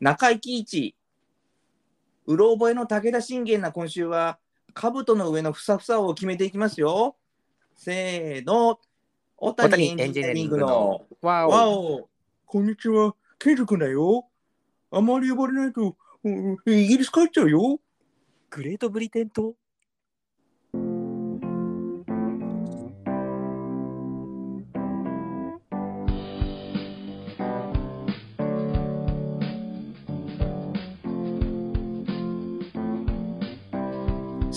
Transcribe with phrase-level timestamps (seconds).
[0.00, 0.96] 中井貴一、
[2.24, 4.38] うろ覚えの武田信玄な今週は、
[4.72, 7.16] 兜の上のふさふさを決めていきますよ。
[7.76, 8.80] せーの、
[9.36, 11.04] 小谷エンジニアリングの。
[11.20, 11.96] わわお。
[11.96, 12.08] お、
[12.46, 14.26] こんにちは、ケンジ君だよ。
[14.90, 17.78] あまり呼ばれないと、うんイギリス帰っちゃうよ。
[18.48, 19.52] グレートブリテン島？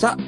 [0.04, 0.22] さあ、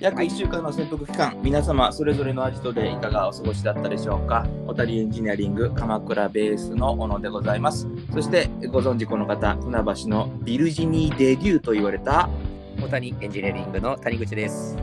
[0.00, 4.44] 約1週間の潜伏期間、皆様それぞれのアジトでいかがお過ごしだったでしょうか？
[4.66, 7.86] 小谷エンジニアリング鎌倉ベースの小野でございます。
[8.12, 12.28] そしてご存知この方、船橋のビルジニー・デデューと言われた、
[12.80, 14.76] 小谷エンジニアリングの谷口です。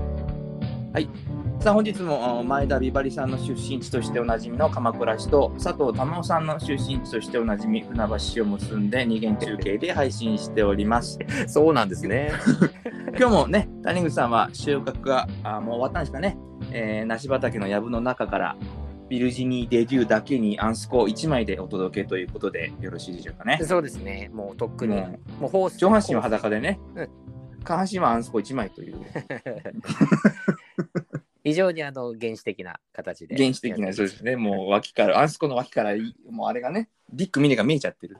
[1.60, 11.18] さあ本日もあ前田美晴さんの出身地としておなじみの鎌倉市と佐藤珠緒さんの出身地としておなじみ船橋市を結んで二元中継で配信しております。
[11.48, 12.32] そうなんですね。
[13.20, 16.38] 今日もね、谷口さんは収穫があもう終わったんですかね、
[16.72, 18.56] えー、梨畑の藪の中から
[19.10, 23.60] ビルジニー・デデューだけにアンスコ1枚でお届けということでよろしいでしょうかね。
[23.64, 24.30] そうですね。
[24.32, 27.10] もうとっくに、ももうホースう上半身は裸でねうん、
[27.64, 28.98] 下半身はアンスコ1枚という
[31.48, 33.38] 非常にあの原始的な形で。
[33.38, 38.18] 原始的なそうですね、もう脇から、アンスコの脇からいもうあれがね、ディック・ミネが見えちゃってる。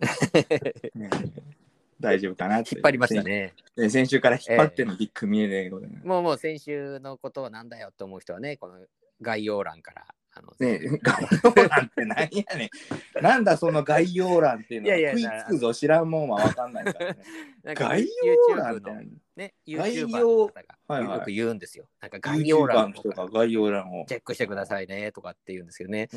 [0.96, 1.10] ね
[2.00, 3.24] 大丈夫かなって引っ張りました。
[3.24, 3.54] ね。
[3.76, 6.08] ね先週から引っ張ってんの、ディック・ミネでございます。
[6.08, 8.76] もうもう先週のことはなんだよって思う人はね、この
[9.22, 10.06] 概要欄から。
[10.38, 12.70] あのね 概要欄って何やねん。
[13.24, 14.96] なんだその概要欄っていうのは。
[14.96, 17.20] いやいや食いつくぞ、知らんもんは分かんないからね。
[17.64, 18.08] なんか概
[18.48, 19.02] 要欄っ YouTube ての
[19.36, 21.88] ね、概 YouTuber 要の方がはいはいよく言うんですよ。
[22.02, 24.06] なんか概要欄とか概要欄を。
[24.06, 26.10] チェックしてくださいねとかって言うんですけどね。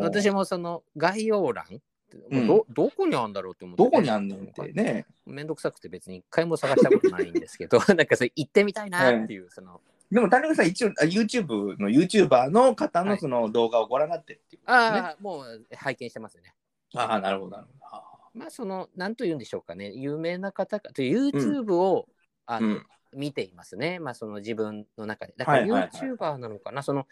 [0.00, 5.06] 私もその概要欄、うんどどこにあるんだろうって思って、どこにあんねんってね。
[5.26, 14.98] めんどくさくて別に一回も探したことないんですけど、なんかそれ行ってみたいなっていう、その、でも、谷口さん、一応、あ YouTube の YouTuber の方のその動画をご覧になってるっていうことですね。
[15.00, 16.54] ああ、もう拝見してますね。
[16.94, 18.02] ああ、なるほど、なるほどあ
[18.34, 22.06] まあその、なんと言うんでしょうかね、有名な方か、と YouTube を、
[22.46, 22.86] あの、うん
[23.16, 23.98] 見ていますね。
[23.98, 25.34] まあその自分の中で。
[25.36, 27.06] だから YouTuber なのかな、その、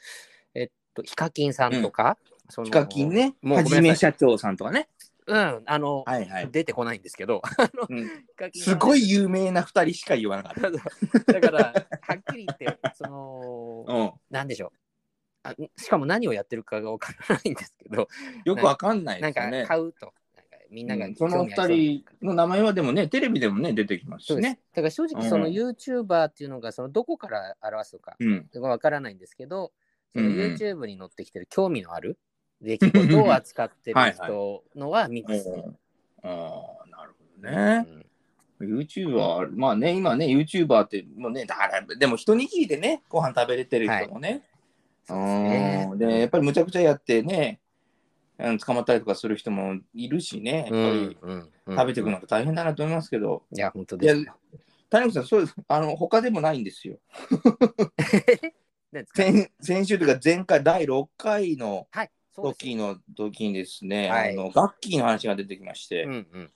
[0.54, 2.18] えっと、ヒカキンさんとか、
[2.50, 3.94] そのヒカキンね、もうはじめ。
[3.96, 4.88] 社長さんとかね。
[5.26, 6.50] うん、あの、はいはい。
[6.50, 7.40] 出てこないんですけど、
[7.88, 8.10] うん
[8.52, 10.70] すごい有名な2人しか言わなかった。
[11.32, 14.70] だから、はっきり言って、その、うん、なんでしょう
[15.44, 15.54] あ。
[15.76, 18.08] しかも何をやってるかがわからないんですけど、
[18.44, 19.66] よくわかんないなんかですよね。
[19.66, 24.60] 買うと、なんかみんながうんその興味あり2人の名前はでもね、テレビでもね、出てきますしね。
[24.72, 28.16] だから正直、その YouTuber っていうのが、そのどこから表すのか
[28.68, 29.72] わからないんですけど、
[30.14, 32.18] そのうんうん YouTube に載ってきてる興味のある
[32.60, 35.48] 出来事を扱ってるはい人のは見ます。
[35.48, 35.78] うん
[36.26, 37.78] ああ、なるほどうね。
[37.80, 38.04] ん
[38.60, 44.42] YouTuber、まあね、今ね、YouTuber って、もうね、だから、でも一握りでね、ご飯食べれてる人もね。
[45.06, 45.88] そうですね。
[45.90, 45.98] うん。
[45.98, 47.60] で、やっぱりむちゃくちゃやってね、
[48.38, 51.16] うん捕まったりとかする人もいるしね、やっぱり。
[51.66, 54.34] 食べていくのが大変だなと思いますけど、いや、本当ですよ。
[54.90, 55.54] 谷口さん、そうです。
[55.66, 56.98] あの、他でもないんですよ。
[59.14, 61.88] 先先週というか、前回第6回の
[62.36, 64.32] 時の時にですね、はい。
[64.32, 66.50] あの、ガッキーの話が出てきまして、うんうん。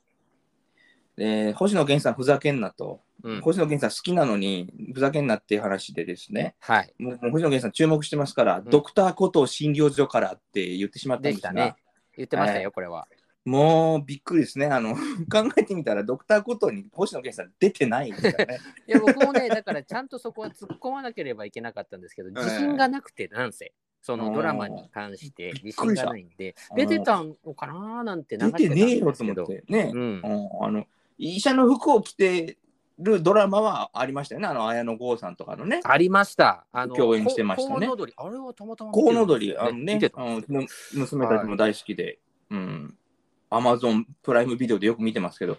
[1.16, 3.40] で星野源さんふざけんなと、うん。
[3.40, 6.94] 星野源さん好きなのにふざけんなっていう話でですね、はい。
[6.98, 8.64] もう星野源さん注目してますから、ん。
[8.64, 11.76] ドクターコトー診療所からって言ってしまったんですが、ね。
[12.16, 13.06] 言ってましたはよ、これは。
[13.44, 14.66] もうびっくりですね。
[14.66, 14.94] あの
[15.30, 18.58] 考えてみたら、ドクターコトーに星野源さん出てないですからね。
[18.86, 29.64] いや、僕もね、だからちゃんとそこは突っ込まなければいけなかったんですけど、自信がなくて、なんせ、そのドラマに関して自信がないんで、出てたのかなーなんて流出てねえよと思どって。
[29.68, 30.00] ね、うん。
[30.00, 30.86] うんあの
[31.20, 32.58] 医者の服を着て
[32.98, 34.48] るドラマはありましたよね。
[34.48, 35.80] あの綾野剛さんとかのね。
[35.84, 36.66] ありました。
[36.72, 42.18] あの共演してましたねコウノドリあれはたまたま見コウノドリ、あのねうんむ娘たちも大好きで、
[42.50, 42.94] うん。
[43.50, 45.56] アマゾンプライムビデオでよく見てますけど、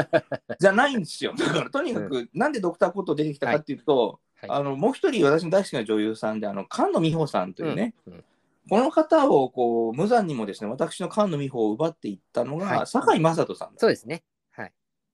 [0.60, 1.32] じゃないんですよ。
[1.34, 8.24] だからとにかく、なんでドクターコトー出てきたかっていうと、はいあのもう一人私の大好きな女優さんで、あの菅野美穂さんというね、うんうん
[8.68, 14.22] この方をこう無残にもですね、私の菅野美穂を奪っていったのが、はい堺雅人さんそうですね。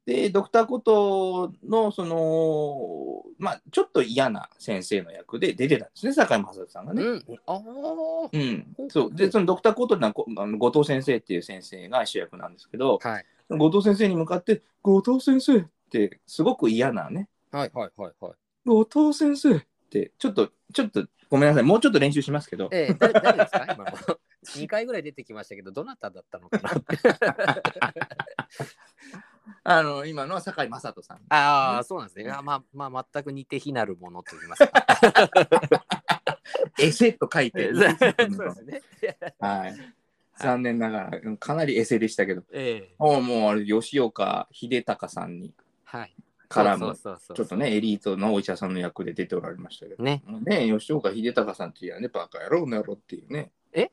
[0.06, 0.22] はい。
[0.22, 7.02] で、ドクターコトーの、その、まあ、ちょっと嫌な先生の役で出てたんですね、堺雅人さんがね。
[7.02, 7.24] うん。
[7.46, 8.28] ああ。
[8.32, 13.24] うん、そうでそのドクターこあの後藤先生っていう先生が主役なんですけど、はい。
[13.50, 18.34] 後藤先生に向かって、後藤先生ってすごく嫌なね、はいはいはいはい。
[18.64, 19.60] 後藤先生っ
[19.90, 23.66] て、ちょっと、ちょっとごめんなさい、もうちょっと練習しますけど、ええ誰誰ですか？
[23.74, 23.90] 今の。
[24.46, 26.98] 2回ぐらい出てきましたけど、どなただったのかなって。
[29.64, 31.20] あの今のは堺雅人さん。
[31.28, 32.24] ああ、そうなんですね。
[32.42, 34.86] まあ、まあ、全く似て非なるものと言いますか。
[36.78, 38.82] エセと書いてそうですね。
[39.38, 39.76] はい。
[40.38, 45.52] 残念ながら、かなりエセでしたけど、ええもうもうあれ吉岡秀隆さんに
[45.84, 46.14] はい。
[46.48, 50.22] 絡む、そうそうそうちょっとね、エリートのお医者さんの役で出ておられましたけど、ね。
[50.42, 53.50] ね、吉岡秀隆さんっていうのはね、バカ野郎なろっていうね。
[53.76, 53.92] え？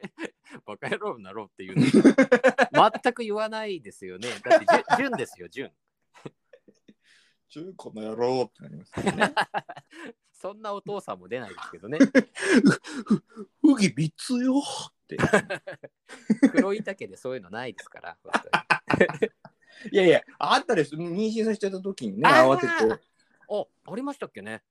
[0.66, 1.86] バカ野郎なろうっていうの？
[3.02, 4.28] 全く言わないですよね。
[4.44, 5.72] だって、じゅ純ですよ、純。
[7.48, 9.34] 中古の野郎ってなりますよね。
[10.32, 11.98] そんなお父さんも出ないですけどね。
[13.62, 15.16] ふぎ三つよって。
[16.50, 18.18] 黒い竹でそういうのないですから。
[19.90, 20.96] いやいや、あったです。
[20.96, 23.02] 妊娠させちゃった時にね、慌てて。
[23.48, 24.62] あ、ありましたっけね。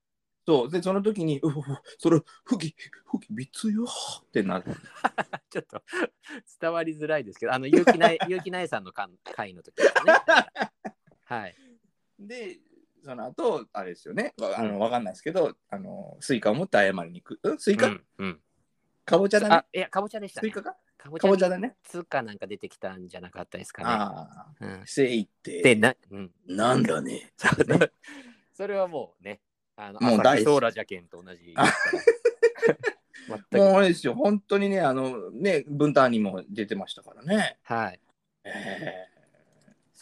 [0.45, 0.69] そう。
[0.69, 2.75] で、その時に、うふふそれ、ふぎ、
[3.06, 4.66] ふぎ三つよってなる。
[5.50, 5.81] ちょっと
[6.60, 10.13] 伝わりづらいですけど、あの、結城ない 結城ないさんのかん回の時ですね。
[11.25, 11.56] はい。
[12.19, 12.60] で、
[13.04, 14.34] その後、あれですよね。
[14.38, 17.40] わあの、わかんないですけど、あの、スイカを持って謝りに行く。
[17.44, 17.60] うん？
[17.60, 18.42] スイカ、うんうん。
[19.06, 20.48] かぼちゃだねあ。、いや、かぼちゃでした、ね。
[20.48, 20.78] スイカか？
[20.98, 21.75] かぼかぼちゃだね。
[21.84, 23.90] つかなんか出てきたんじゃなかったですかね。
[23.90, 24.56] ああ。
[24.60, 25.62] うん、せいって。
[25.62, 26.31] で、な、うん。
[26.48, 27.34] なんだね
[28.54, 29.42] それはもうね、
[29.88, 31.53] あの、もう大ソーラジャケンと同じ。
[33.27, 33.41] もう
[33.75, 34.15] あれですよ。
[34.15, 37.57] 本当にね、あの、ね、文ターにも出てましたからね。
[37.63, 38.00] はい。
[38.44, 39.07] え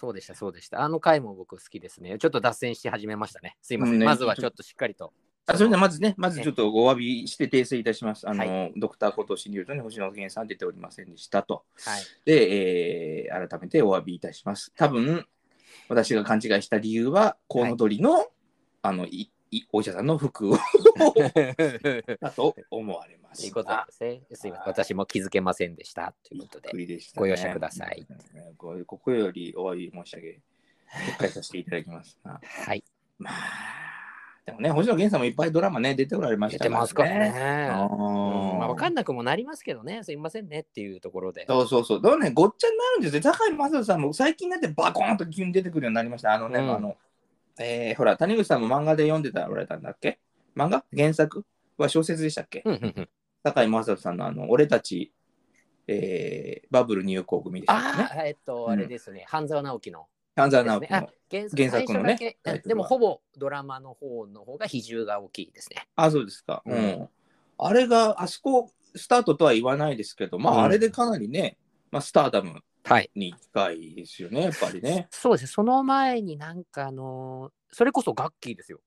[0.01, 0.81] そうでした、そうでした。
[0.81, 2.17] あの回も僕好きですね。
[2.17, 3.55] ちょっと脱線し始めましたね。
[3.61, 3.93] すいません。
[3.93, 5.13] うんねまずはちょっとしっかりと。
[5.47, 8.27] ーあそれではまずね、まずちょっとお詫びして訂正いたします。
[8.27, 11.65] あの、はドクターことによるとね、星野源さん出ておりませんでしたと。
[11.83, 12.01] はい。
[12.25, 14.71] で、えー改めてお詫びいたします。
[14.75, 15.27] 多分、
[15.87, 18.27] 私が勘違いした理由は、コウノドリの、
[18.81, 19.31] あの、いい
[19.71, 20.57] お医者さんの服を
[22.19, 23.41] だと思われます。
[23.41, 24.21] ということですね。
[24.33, 24.69] すいません。
[24.69, 26.13] 私も気づけませんでした。
[26.23, 28.05] ということででした、ご容赦ください。
[28.57, 30.39] こここよりお詫び申し上げ、
[31.15, 32.17] 撤回させていただきます。
[32.23, 32.83] あ はい。
[33.17, 33.33] まあ、
[34.45, 37.69] でもね、星野源さんもいっぱいドラマね、出ておられまし出たてますからね。
[37.69, 40.03] あうんまあ、わかんんなくもなりますけどね。
[40.03, 41.45] すいませんねっていうところで。
[41.47, 42.01] そうそうそう。
[42.01, 43.21] だからね、ごっちゃになるんですよ。
[43.21, 46.33] 高井正人さんも最近になってバコーンと急に出てくるようになりました。
[46.33, 46.97] あのね、うんあの、
[47.59, 50.19] えーほら、谷口さんも漫画で読んでたおられたんだっけ？
[50.55, 50.83] 漫画？
[50.95, 51.45] 原作？
[51.77, 52.61] は小説でしたっけ？
[52.65, 53.09] うんうんうん
[53.43, 55.11] 高井正人さんのあの、俺たち、
[55.87, 58.03] えーバブル入校組でしたね？
[58.03, 59.25] ああ、えっと、あれですね。
[59.27, 60.07] 半沢直樹の。
[60.35, 61.09] 半沢直樹の。
[61.29, 65.87] 原作原作のねでもほぼドラマの方の方が比重が大きいですね。
[65.95, 66.61] あ、そうですか。
[66.65, 67.09] ううんん。
[67.57, 71.57] あれが、あそこ、スタートとは言わないですけど、まうんあ、あれでかなりね、
[71.91, 72.63] まあ、スターダムはい。
[73.15, 75.07] に近いですよね、やっぱりね。
[75.11, 75.47] そうですね。
[75.47, 78.81] その前になんかあのーそれこそガッキーですよ。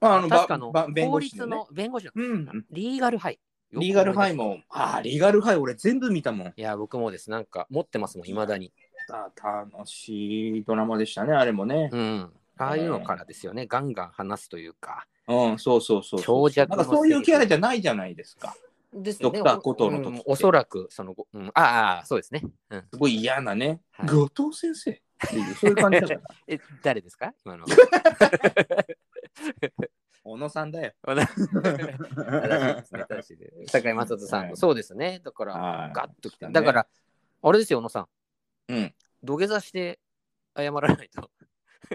[0.00, 2.66] まあ、あの、ば確かあの法律護士の、弁護士のうん。
[2.70, 3.38] リーガルハイ。
[3.72, 6.46] リーガルハイも、ああ、リーガルハイ、俺全部見たもん。
[6.48, 6.52] た。
[6.56, 7.30] いや、僕もです。
[7.30, 8.72] なんか持ってますもん、いまだに。
[9.06, 11.88] た楽しいドラマでしたね、あれもね。
[11.90, 12.32] うん。
[12.58, 13.66] ああいうのからですよね。
[13.66, 15.06] ガンガン話すというか。
[15.26, 16.22] うん、そうそうそうそう。
[16.22, 18.54] 長尺のなんかそういうキャラじゃないじゃないですか。
[18.92, 19.38] ですよね。
[19.38, 22.42] ドクターコトーの時うんおそらく、その、うん、ああ、そうですね。
[22.70, 22.84] うん。
[22.92, 24.94] すごい嫌なね、はい後藤先生っ
[25.28, 26.20] ていう、そういう感じだから。
[26.48, 27.34] え、誰ですか？
[27.44, 27.64] 今の。
[30.24, 30.92] 小野さんだよ。
[31.02, 33.04] 正しいですね。
[33.08, 33.72] 正しいです。
[33.72, 34.56] 坂井正人さんはいの。
[34.56, 35.20] そうですね。
[35.24, 36.46] だから、はいガッときた。
[36.46, 36.86] ねだから、
[37.42, 38.08] あれですよ、小野さん。
[38.68, 38.94] うん。
[39.22, 39.98] 土下座して
[40.56, 41.30] 謝らないと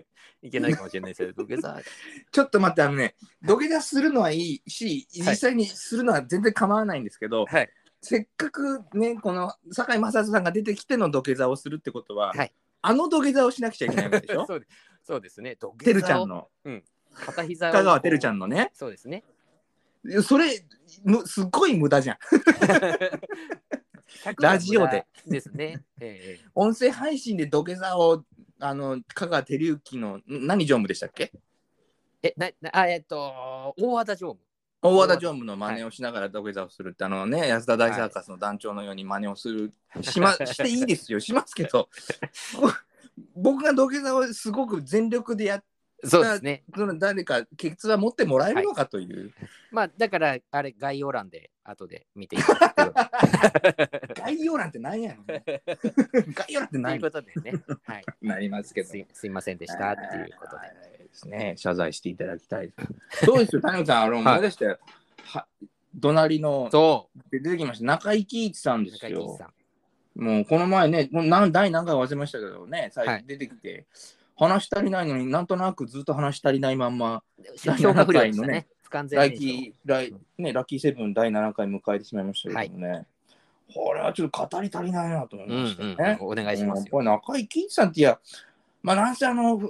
[0.42, 1.82] いけないかもしれないですけど、土下座。
[2.32, 7.70] ちょっと待って、あのね、土下座するのはいいし、実際にするのは全然構わないんですけど、はい。
[8.02, 14.46] せっかくね、この堺雅人さんが出てきての土下座をするってことは、はいあの土下座をしなくちゃいけないわけでしょ？
[14.48, 14.72] そうです
[15.04, 15.56] そうですね。
[15.56, 16.02] 土て下座を。
[16.02, 16.50] るちゃんの、
[17.14, 17.72] 片膝を。
[17.74, 19.24] 香川てるちゃんのね、そうですね。
[20.24, 20.64] それ、
[21.04, 22.18] むすっごい無駄じゃん。
[24.40, 25.06] ラジオで。
[25.26, 25.84] ですね。
[26.00, 28.24] ええ音声配信で土下座を、
[28.60, 31.32] あの、香川照之の、ん何常務でしたっけ？
[32.24, 34.42] え、な、なあ、えっと、大和田常務。
[34.82, 41.90] 大和田常務の真似をしながら土下座をするって、あのね、安田大サーカスの団長のように真似をする、しま していいですよ、しますけど、
[43.36, 45.64] 僕が土下座をすごく全力でやっ
[46.04, 46.64] そうですね。
[46.76, 49.34] その誰か、ケツは持ってもらえるのかという、
[49.72, 54.14] まあ、だから、あれ、概要欄で、後で見ていただくと。
[54.22, 55.26] 概要欄って何やねん。
[56.34, 57.54] 概要欄ってという何ことでね。
[57.84, 58.06] はい。
[58.22, 58.90] なりますけど。
[58.90, 60.58] すいすいませんでしたっていうことで。
[60.58, 61.54] はいですね。
[61.58, 62.74] 謝罪していただきたいで
[63.12, 63.26] す。
[63.26, 64.78] そうですよ、谷口さん、あの、思い出して、
[65.24, 65.48] は
[66.00, 69.38] 隣の、そで出てきました、中井貴一さんう、ですよ中井貴一。
[69.38, 69.54] さん。
[70.24, 73.86] もうこの前ね、もう何第何回忘れましたけどね、最はい初出てきて、
[74.38, 77.24] 話足りないのになんとなくずっと話足りないまんま、
[77.68, 83.06] のねラキー、ね、ラッキーセブン第7回迎えてしまいましたけどもね、
[83.74, 86.18] これはちょっと語り足りないなと思いうんましたうんね。
[86.22, 86.84] お願いしますよ。
[86.84, 88.20] うんこれ中井貴一さんっていや、
[88.82, 89.70] まあ、なんせあの、ふ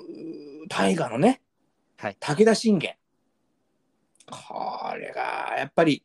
[0.69, 1.41] 大河のね、
[1.97, 2.95] はい武田信玄。
[4.29, 6.03] これが、やっぱり、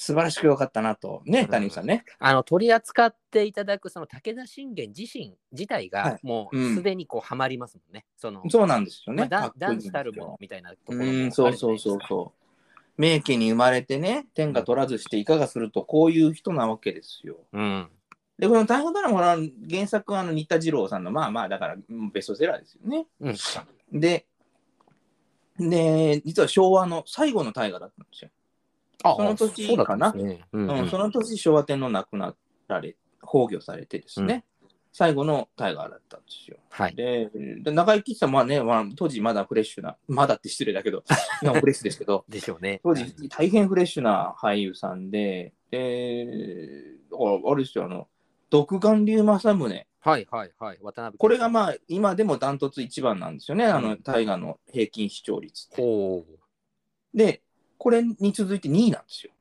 [0.00, 1.22] 素晴らしく良かったなと。
[1.26, 2.04] ね、うん谷口さんね。
[2.20, 8.04] あの取り扱っていただくその武田信玄自身自体はいがもうすでにこうハマりますもんね。
[8.16, 9.22] そのそうなんですよね。
[9.22, 12.32] まあダンかっこいいんですよダンスたるものみたいなところもあうん、るじゃないうそそうそうそ
[12.96, 13.00] う。
[13.00, 17.36] 名家に生まれてね、天下取らずしていかがすると、こういう人なわけですよ。
[17.52, 17.88] うん。
[18.38, 19.36] で、この大河ドラマは
[19.68, 23.06] 原作はあの新田次郎さんの、まあまあ、だからうんベストセラーですよね。
[23.20, 24.00] うん。
[24.00, 24.26] で、
[25.58, 28.30] で、実は昭和の最後の大河だったんですよ。
[29.04, 32.34] あその年かなそねうんうんその年、昭和天皇亡くな
[32.66, 34.44] られ、崩御されてですね、
[34.92, 36.56] 最後の大河だったんですよ。
[36.70, 36.94] はい。
[36.94, 37.30] で、
[37.62, 41.04] で中井貴一さんはね、まあ、当時まだフレッシュな、まだって失礼だけど、
[41.42, 42.80] 今もフレッシュですけど、 でしょうね。
[42.82, 46.26] 当時大変フレッシュな俳優さんで、で、
[47.10, 48.08] だからあれですよ、あの、
[48.50, 49.86] 独眼竜政宗。
[50.00, 50.78] はいはいはい。
[50.80, 55.82] 渡辺これがまあ、今でもダントツ一番なんですよね、あの、うん大河の平均視聴率って。
[55.82, 56.38] ほう。
[57.16, 57.42] で、
[57.78, 59.32] これに続いて2位なんですよ。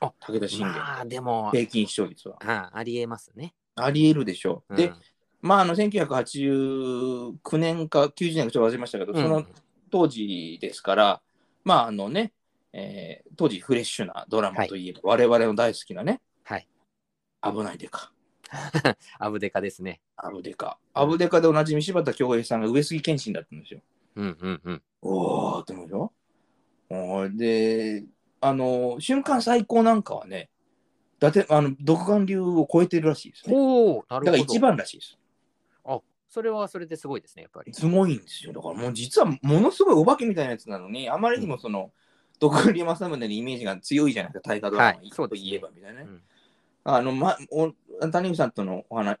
[0.00, 0.68] あ武田信玄。
[0.72, 2.36] まあでも、平均視聴率は。
[2.44, 3.54] あありえますね。
[3.76, 4.76] ありえるでしょう。
[4.76, 4.96] でうん、
[5.40, 9.46] まあ、あの、1989年か90年かちょっと忘れましたけど、そのうん
[9.90, 11.20] 当時ですから、
[11.64, 12.32] まあ、あのね、
[12.72, 16.66] えー当時フレッシュなドラマといえば、我々の大好きなね、はい。
[17.42, 18.12] 危ないでか。
[19.18, 20.00] アブデカですね。
[20.16, 20.78] アブデカ。
[20.94, 23.80] アブデカでおなじみ柴田恭平さんが上杉謙信だったんですよ。
[24.16, 24.82] うんうんうん。
[25.00, 25.98] おーって思うよ。
[25.98, 26.10] おー
[27.30, 28.04] で、
[28.40, 30.50] あの、瞬間最高なんかはね、
[31.18, 33.54] だって、あの、独眼竜を超えてるらしいですね。
[33.54, 33.94] ほう。
[33.94, 34.24] なるほど。
[34.26, 35.18] だから一番らしいです。
[35.84, 37.72] あそれはそれですごいですね、やっぱり。
[37.72, 38.52] すごいんですよ。
[38.52, 41.92] だからもう実はものすごいお化けみたいなやつなのに、あまりにもその、
[42.40, 46.06] 独眼竜政宗のイメージが強いじゃないですか、大河ドラマはいといえばみたいなね。
[46.08, 46.22] うん
[46.84, 47.72] あの、ま、お
[48.10, 49.18] 谷口さんとのお話、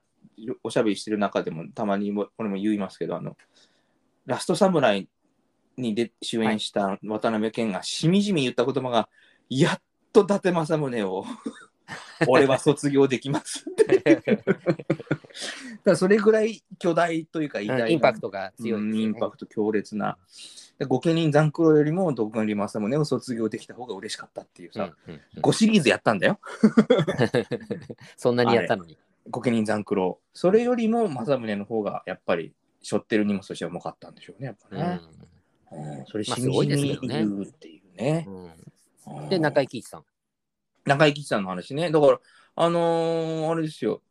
[0.64, 3.36] おしゃべりしてる中でもたまにもこれも言いますけど、あの、
[4.26, 5.08] ラストサムライ
[5.76, 9.08] にで主演した渡辺謙がしみじみ言った言葉が、
[9.48, 9.80] やっ
[10.12, 11.24] と伊達政宗を
[12.28, 14.22] 俺は卒業できますって。
[15.84, 20.18] だそれぐらい巨大というか偉大なインパクトが強いね、うんインパクト強烈な。
[20.78, 26.38] で御家人残苦労よりも独眼竜政宗を卒業できた方が嬉しかったっていうさ、うんうんうん5シリーズやったんだよ。
[28.16, 28.98] そんなにやったのに。
[29.30, 30.20] 御家人残苦労。
[30.34, 32.52] それよりも政宗の方がやっぱり
[32.82, 35.00] 背負ってる荷物としては重かったんでしょうね、やっぱね。
[35.02, 35.31] うん
[36.06, 38.28] それしみじみ言うっていうね。
[39.28, 40.04] で、中井貴一さん。
[40.84, 41.90] 中井貴一さんの話ね。
[41.90, 42.20] だから、
[42.54, 44.02] あのーあれですよ。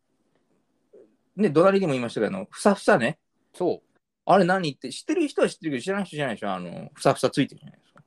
[1.36, 3.18] ね、ドラリでも言いましたけど、あのふさふさね。
[3.54, 3.88] そう。
[4.26, 6.52] あれ何って知ってる人は知ってるけど知らない人じゃないでしょ？
[6.52, 8.04] あの、ふさふさついてるじゃないですか。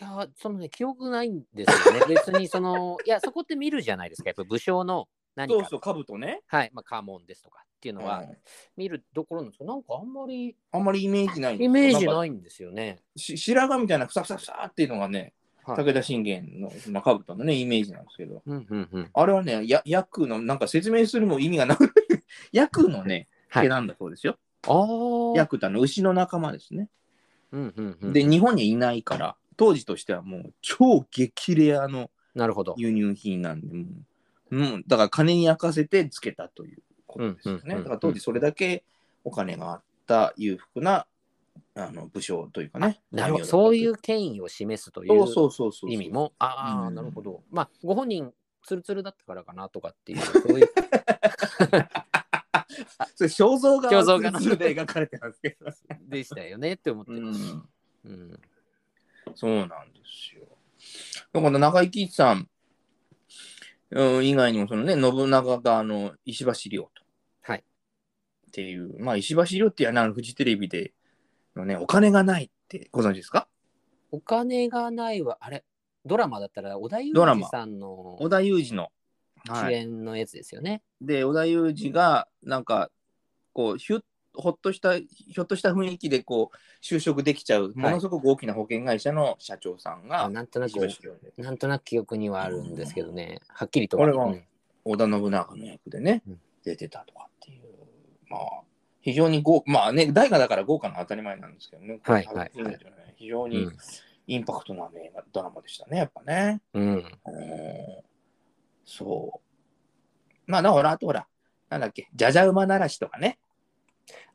[0.00, 2.00] いや、そのね、記憶ないんですよね。
[2.08, 4.28] 別に、その、いや、そこって見るじゃないですか。
[4.28, 5.08] やっぱ武将の
[5.38, 5.60] 何か。
[5.68, 6.42] そうそう、兜ね。
[6.48, 8.36] はい、まあ、家紋ですとかっていうのはうん
[8.76, 11.56] 見るところなんですけど、なんかあんまりあんまりイメージない。
[11.56, 12.98] イメージんかないんですよね。
[13.16, 19.10] し白髪みたいなふさふさふさっていうのがね、はい武田信玄の、まあ、兜のね、イメージなんですけど、うんうんうん。
[19.12, 21.92] あれはね、や役の、なんか説明するも意味がなく、
[22.52, 24.38] 役のね、はい毛なんだそうですよ。
[24.66, 25.36] ああ。
[25.36, 26.88] ヤクってあの牛の仲間ですね。
[27.52, 28.12] うんうんうん。
[28.14, 32.74] で、日本にいないから、当時としてはもう超激レアのなるほど。
[32.78, 33.86] 輸入品なんで、もう、
[34.50, 37.74] うん、だから金に焼かせてつけたということですよね。
[37.76, 38.84] だから当時それだけ
[39.24, 41.06] お金があった裕福な
[41.74, 43.00] あの武将というかね。
[43.10, 43.44] なるほど。
[43.44, 45.90] そういう権威を示すといそううそうそうそう。
[45.90, 46.32] 意味も？
[46.38, 47.42] ああ、うんなるほど。
[47.50, 48.32] まあ、ご本人、
[48.64, 50.68] ツルツルだったからかなとかっていう、そういう。
[53.14, 55.66] それ肖像画肖像画のので描かれてますけど。
[56.08, 57.18] でしたよねって思ってる。
[57.18, 57.64] うん、
[58.04, 58.40] うん。
[59.34, 60.46] そうなんですよ。
[61.32, 62.48] だから中井貴一さん、
[63.90, 66.90] うん、以外にもそのね、信長があの石橋亮と。
[67.42, 67.58] はい。
[67.58, 70.92] っていう、まあ石橋亮っていうのはフジテレビで
[71.56, 73.48] のね、お金がないってご存知ですか？
[74.10, 75.64] お金がないわ、あれ、
[76.04, 78.88] ドラマだったら、織田裕ドラマ二さんの織田裕二の。
[79.46, 80.82] 主はい、演のやつですよね。
[81.00, 82.90] で、織田裕二が、なんか、
[83.52, 84.02] こう、ひゅ
[84.40, 90.72] ほっとした、ひょっとした雰囲気で、こう、就職できちゃう、ものすごく大きな保険会社の社長さんが、あなんとなく
[91.36, 94.44] なんとなく記憶にはあるんですけどね、はっきりとこれはうん
[94.84, 96.40] 織田信長の役でね、うん。
[96.64, 97.62] 出てたとかっていう、
[98.30, 98.40] まあ、
[99.02, 102.36] 非常に豪まあね、大河だから豪華な当たり前なんですけどね、はいはい。
[102.36, 102.78] はい
[103.16, 103.76] 非常にうん。
[104.28, 106.60] インパクトのある映画ドラマでしたね、やっぱね。
[106.74, 106.84] うん。
[106.84, 107.04] うん
[108.84, 109.48] そう。
[110.46, 111.26] まあ、だから、あとほら、
[111.68, 113.38] なんだっけ、じゃじゃ馬ならしとかね。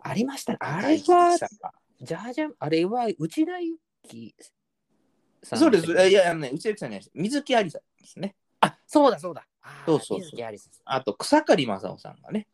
[0.04, 0.60] ありましたね。
[0.62, 1.38] あれは、
[2.02, 4.36] じゃあじゃあ、あれは内田有紀
[5.42, 5.92] さんそうです。
[6.10, 7.12] いや、あのね、内田さんじゃないです。
[7.14, 8.36] 水木有沙ですね。
[8.62, 9.46] あ、そうだそうだ。
[9.86, 10.40] そうそうそう
[10.86, 12.48] あと、草刈正雄さんがね、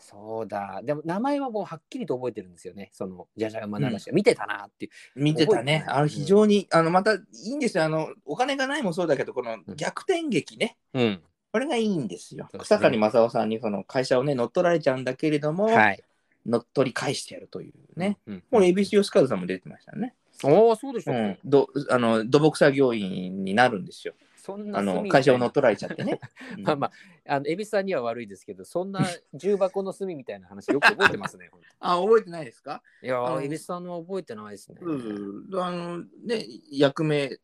[0.00, 0.80] そうだ。
[0.82, 2.90] でも名前はもうはっきりと覚えてるんですよね。
[2.92, 4.90] そのじゃじゃ馬流し、見てたなっていう。
[5.22, 5.84] 見てたね。
[5.86, 7.84] あの非常に、あのまたいいんですよ。
[7.84, 10.76] あのお金がないもそうだけど、この逆転劇ね。
[10.94, 11.22] うん。
[11.52, 12.48] これがいいんですよ。
[12.50, 16.02] すね草刈正雄さんにその会社をね、乗っ取られちゃうんだけれども、はい。
[16.46, 18.18] 乗っ取り返してやるというね。
[18.26, 18.42] うん。
[18.50, 20.14] これ、恵比寿吉和さんも出てましたね。
[20.42, 24.14] おお、そうでしょう、うん、どあの土木作業員になるんですよ。
[24.36, 26.18] そんなあの会社を乗っ取られちゃってね。
[26.56, 26.86] うんまあま
[27.26, 31.50] あ、あの、恵比寿さんには悪いですけど、そんな重箱の隅みたいな話よく覚えてますね。
[31.52, 32.82] 本あ、覚えてないですか？
[33.00, 34.78] 当いやあのー、恵比寿さんの覚えてないですね。
[34.80, 37.38] うん、あのね、役名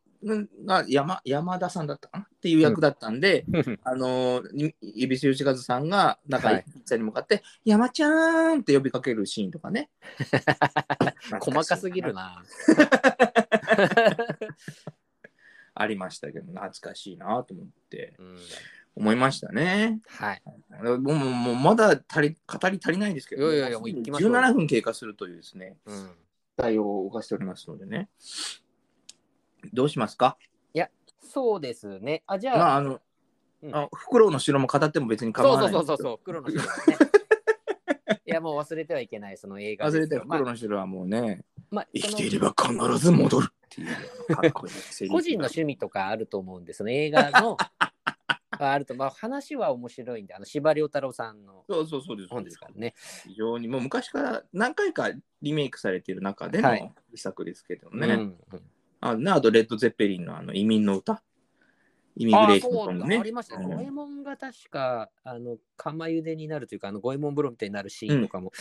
[0.64, 2.25] が山山田さんだったかな？
[2.25, 3.44] っていう役だったんで、
[3.85, 8.08] あのに恵比寿吉和さんが中はい井さんに向かって、山ちゃ
[8.54, 9.90] んって呼びかけるシーンとかね。
[11.40, 12.42] 細かすぎるな。
[15.75, 18.38] ありましたけど、懐かしいなと思ってうん、
[18.96, 20.00] 思いましたね。
[20.06, 20.42] はい。
[20.82, 26.11] もうもうまだ足り語り足りないですけど、いやいやいやもう行きましょう17分経過するというですね、うん。
[26.56, 28.08] 対応を犯しておりますのでね。
[29.73, 30.37] どうしますか？
[31.27, 32.23] そうですね。
[32.27, 33.01] あ、じゃあ、まあ、あの、
[33.63, 35.73] うんあフクロウの城も語っても別に構そうわないう。
[35.73, 36.69] そうそうそうそう、黒の城ね。
[38.27, 43.89] いや、もう忘れてはいけない、その映画忘れてよフクロウの城はもうね、まあ、生きそのていれば必ず戻るっていう
[44.31, 47.69] あのかっこいいセリフ個人の趣味とかあると思うんで、その映画のが
[48.73, 52.29] あると、まあ、話は面白いんで、あの司馬遼太郎さんのそうそうそうです。
[52.29, 52.95] 本ですからね。
[53.25, 55.11] 非常にもう昔から何回か
[55.43, 58.07] リメイクされている中ではいの遺作ですけどね。
[58.07, 58.71] うんうん
[59.11, 61.23] あナード・レッド・ゼッペリンのあの移民の歌
[62.17, 63.19] イミグああ、レーションそうだ、ソングね。
[63.19, 63.65] ありましたね。
[63.65, 68.53] うん五右衛門が確か、あの、釜茹でになるというか、あの、五右衛門風呂みたいになるシーンとかも、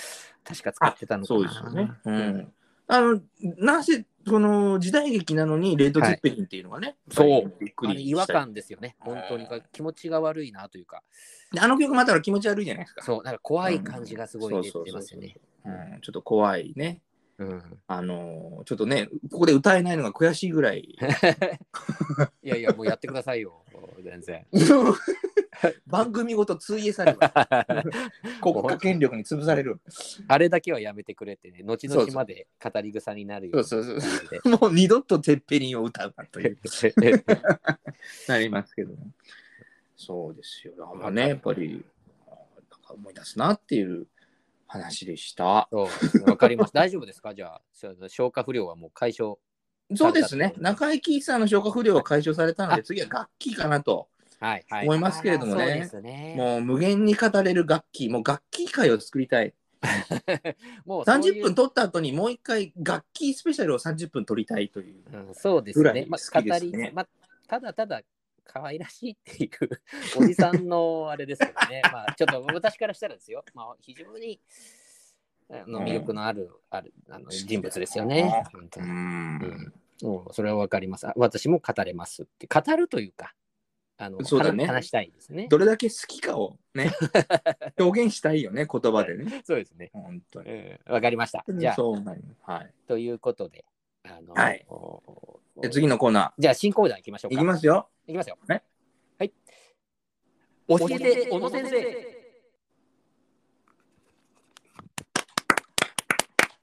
[0.43, 1.39] 確か使ってたのかな。
[1.39, 1.91] そうですよね。
[2.05, 2.53] うん。
[2.87, 3.21] あの、
[3.57, 8.95] なぜ、その時代劇なのにレッド・ゼッペリンっていうのがね、そうやっぱりびっくあれ違和感ですよね。
[8.99, 11.03] 本当にうん気持ちが悪いなというか、
[11.53, 13.03] であの曲またら気持ち悪いじゃないですか。
[13.03, 15.35] そう、なんか怖い感じがすごい出てますよね。
[15.63, 17.01] うん、ちょっと怖いね。
[17.37, 17.79] うん。
[17.87, 20.95] あのちょっとね、ここで歌えないのが悔しいぐらい。
[22.43, 23.63] いやいや、もうやってくださいよ、
[24.03, 24.45] 全然。
[25.87, 27.19] 番組ごと通えされる。
[28.41, 29.79] 国家権力に潰される。
[30.27, 34.07] あれだけはやめてくれってね、後々まで語り草になるよそうそうそ
[34.45, 36.57] うもう二度とゼッペリンを歌うなという。
[38.27, 38.97] なりますけども。
[39.97, 40.73] そうですよ。
[40.77, 41.83] だからね、やっぱり、
[42.89, 44.07] 思い出すなっていう
[44.79, 45.67] 話でした。
[45.71, 45.89] わ
[46.37, 46.73] かります。
[46.75, 47.33] 大丈夫ですか？
[47.33, 47.61] じゃあ、
[48.07, 49.37] 消化不良はもう解消。
[49.95, 50.53] そうですね。
[50.57, 54.07] 中井貴一さんの消化不良は解消されたので、次は楽器かなと。
[54.39, 54.85] はいはい。
[54.85, 55.89] 思いますけれどもね。
[56.35, 59.53] もう無限に語れる楽器、もう楽器会を作りたい。
[60.85, 65.03] もうそういう30分撮った後にもう一回楽器スペシャルを30分撮りたいという。
[65.13, 65.93] うん、そうですぐらい。
[65.95, 67.07] ねまあ、好きです語ねり、まあ、
[67.47, 68.01] ただただ
[68.45, 69.81] 可愛らしいっていう
[70.17, 71.81] おじさんのあれですけどね。
[71.91, 73.43] まあ、ちょっと私からしたらですよ。
[73.53, 74.39] まあ、非常に
[75.49, 78.43] あの魅力のある,、あるあの人物ですよね。
[78.53, 78.89] 本当うに。
[78.89, 79.73] ん。
[80.01, 81.07] もうそれはわかります。
[81.07, 82.47] あ私も語れますって。
[82.47, 83.33] 語るというか、
[83.97, 85.47] あのそうだね話話したいですね。
[85.49, 86.91] どれだけ好きかをね、
[87.79, 89.41] 表現したいよね、言葉でね。
[89.45, 89.89] そうですね。
[89.93, 90.51] 本当に。
[90.51, 91.45] うんわかりました。
[91.47, 92.51] じゃあ。
[92.51, 92.73] はい。
[92.87, 93.65] ということで、
[94.03, 94.65] あの、はい
[95.55, 97.41] おで次のコーナじゃあ、新コーナー行きましょうー、いか。
[97.43, 97.89] きますよ。
[98.07, 98.37] いきますよ。
[98.47, 98.63] ね
[99.17, 99.33] はい。
[100.67, 101.71] 教えて、小野先生。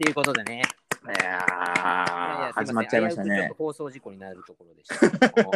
[0.02, 0.62] ということでね、
[1.04, 3.64] いやいやいやー、始まっちゃいましたねすません危うくちょっと。
[3.64, 5.52] 放送事故になるところでしたけども。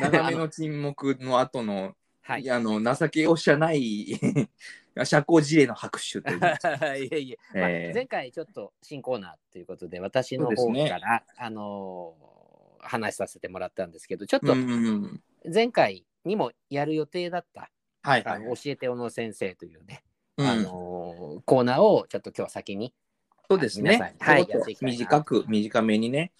[0.00, 2.42] 長めの沈黙の後の、はい。
[2.42, 4.18] いやあの情けおしゃない
[5.04, 6.38] 社交辞令の拍手という。
[6.40, 12.31] いやいや、まあえー前回ちょっと新コーナーということで、私の方そうですねから、あのー
[12.82, 14.54] 話させてもらったんですけど、ちょっと
[15.52, 17.70] 前回にもやる予定だった、
[18.02, 18.42] はいはい。
[18.42, 20.02] 教えて小野先生というね、
[20.36, 22.92] うんあのーコーナーをちょっと今日は先に
[23.48, 24.14] そうですね。
[24.18, 24.46] はい
[24.80, 26.32] 短く、短めにね。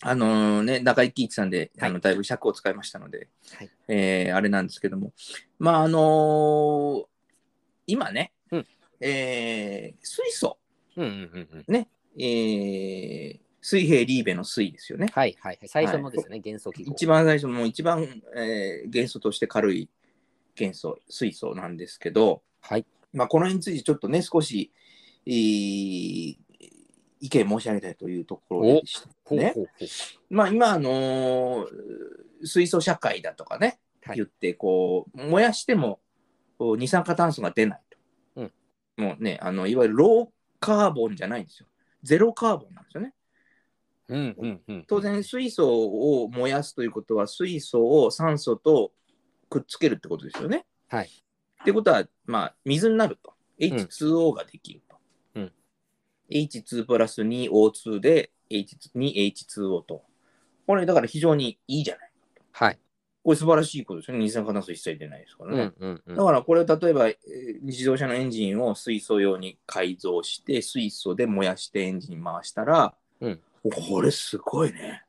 [0.00, 5.12] あのね、中井貴一さんで、はいあのだいぶ尺を使いましたので、はいえーあれなんですけども、
[5.58, 7.04] まあ、あのー
[7.86, 8.66] 今ね、うん
[9.00, 10.58] えー水素、
[10.96, 11.86] うんうんうんうん。
[12.20, 15.08] えー水平リーベの水ですよね。
[15.12, 15.68] はいはいはい。
[15.68, 16.92] 最初のですね、元素記号。
[16.92, 19.88] 一番最初の一番、えー元素として軽い
[20.54, 22.86] 元素、水素なんですけど、はい。
[23.12, 24.72] まあ、この辺についてちょっとね、少し、
[25.26, 26.36] えー
[27.20, 29.52] 意見申し上げたいというところでしたね。
[29.52, 29.86] ほうほう。
[30.30, 31.66] まあ、今、あのー
[32.44, 35.98] 水素社会だとかね、はい言って、こう、燃やしても
[36.58, 37.98] こう二酸化炭素が出ないと。
[38.36, 38.52] うん
[38.96, 40.28] もうね、あの、いわゆるロー
[40.60, 41.66] カーボンじゃないんですよ。
[42.02, 43.12] ゼロカーボンなんですよね。
[44.08, 44.84] うんうんうん。
[44.86, 48.92] 当然、水素を燃やすということは、水素を酸素と
[49.48, 50.66] くっつけるってことですよね。
[50.88, 51.06] はい。
[51.06, 53.34] ってことは、まあ、水になると。
[53.58, 54.96] H2O ができると。
[55.34, 55.52] うん
[56.30, 60.04] H2 プラス 2O2 で H2H2O と。
[60.66, 62.12] これ、だから非常にいいじゃない。
[62.52, 62.78] はい。
[63.28, 64.24] これ素晴らしいことですよね。
[64.24, 65.72] 二酸化炭素一切出ないですからね。
[65.78, 75.04] うんうんうんだからこれ例えば、えー自動車のエンジンを水素用に改造して水素で燃やしてエンジン回したら、うんおこれすごいね。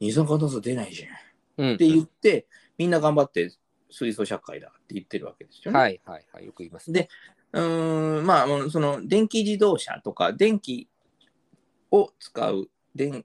[0.00, 1.08] 二酸化炭素出ないじゃん。
[1.10, 1.14] っ
[1.58, 3.52] うんて言って、みんな頑張って
[3.90, 5.78] 水素社会だって言ってるわけですよね。
[5.78, 6.46] はいはいはい。
[6.46, 7.08] よく言いますね。
[7.52, 10.88] うーんまあその電気自動車とか電気
[11.90, 13.24] を使う電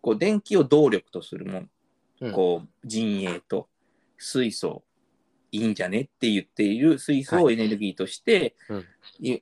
[0.00, 1.70] こう電気を動力とするもん
[2.20, 3.68] うんこう陣営と
[4.16, 4.84] 水素
[5.50, 8.84] いいんじゃねって言っている水素をエネルギーとして、うん
[9.20, 9.38] い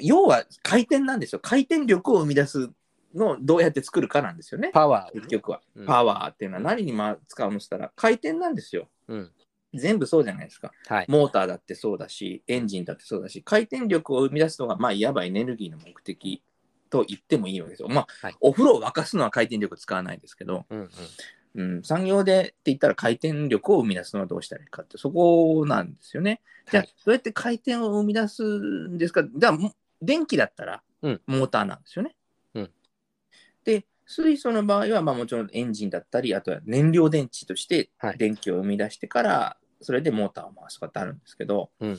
[0.00, 2.70] 要は回転なんですよ回転力を生み出す
[3.14, 4.70] のをどうやって作るかなんですよね。
[4.72, 5.86] パワー結局は、うん。
[5.86, 8.88] パワーっていうのは何にま使うのって言ったら回転なんですよ。
[9.08, 9.30] うん。
[9.74, 10.72] 全部そうじゃないですか。
[10.86, 11.06] はい。
[11.08, 16.42] モーターだってそうだしエンジンだってそうだし回転力を生み出すのがまあいわばエネルギーの目的
[16.90, 17.88] と言ってもいいわけですよ。
[17.88, 18.36] まあ、はい。
[18.40, 20.90] お風呂を沸かすのは回転力使わないですけど、うんうん。
[21.54, 26.40] うん、産業でって言ったら回転力を生み出すのはどうしたらいいかって、そこなんですよね。
[26.70, 26.94] じゃあ、はい。
[27.04, 29.22] どうやって回転を生み出すんですか。
[29.24, 31.20] じゃあ、も電気だったらうん。
[31.26, 32.14] モーターなんですよね。
[33.66, 41.98] うんで、水素の場合は、まあ、もちろんエンジンだったり、あとは燃料電池としてはい電気を生み出してから、それでモーターを回すとかってあるんですけど、うん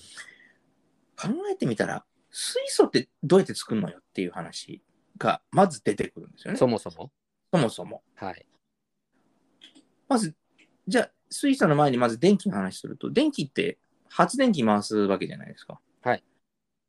[1.15, 4.81] 考えてみたら、水素ってどうやって作るのよっていう話
[5.19, 6.57] がまず出てくるんですよね。
[6.57, 7.11] そもそも？
[7.53, 8.03] そもそも。
[8.15, 8.45] はい。
[10.09, 10.35] まず、
[10.87, 13.77] じゃあ、水素の前にまず電気の話すると、電気って
[14.09, 15.79] 発電機回すわけじゃないですか。
[16.01, 16.23] はい。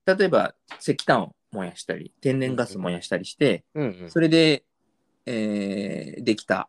[0.07, 4.11] 例えば、石炭を燃やしたり、天然ガス燃やしたりして、うんうん。
[4.11, 4.65] それで、
[5.27, 6.69] えーできた、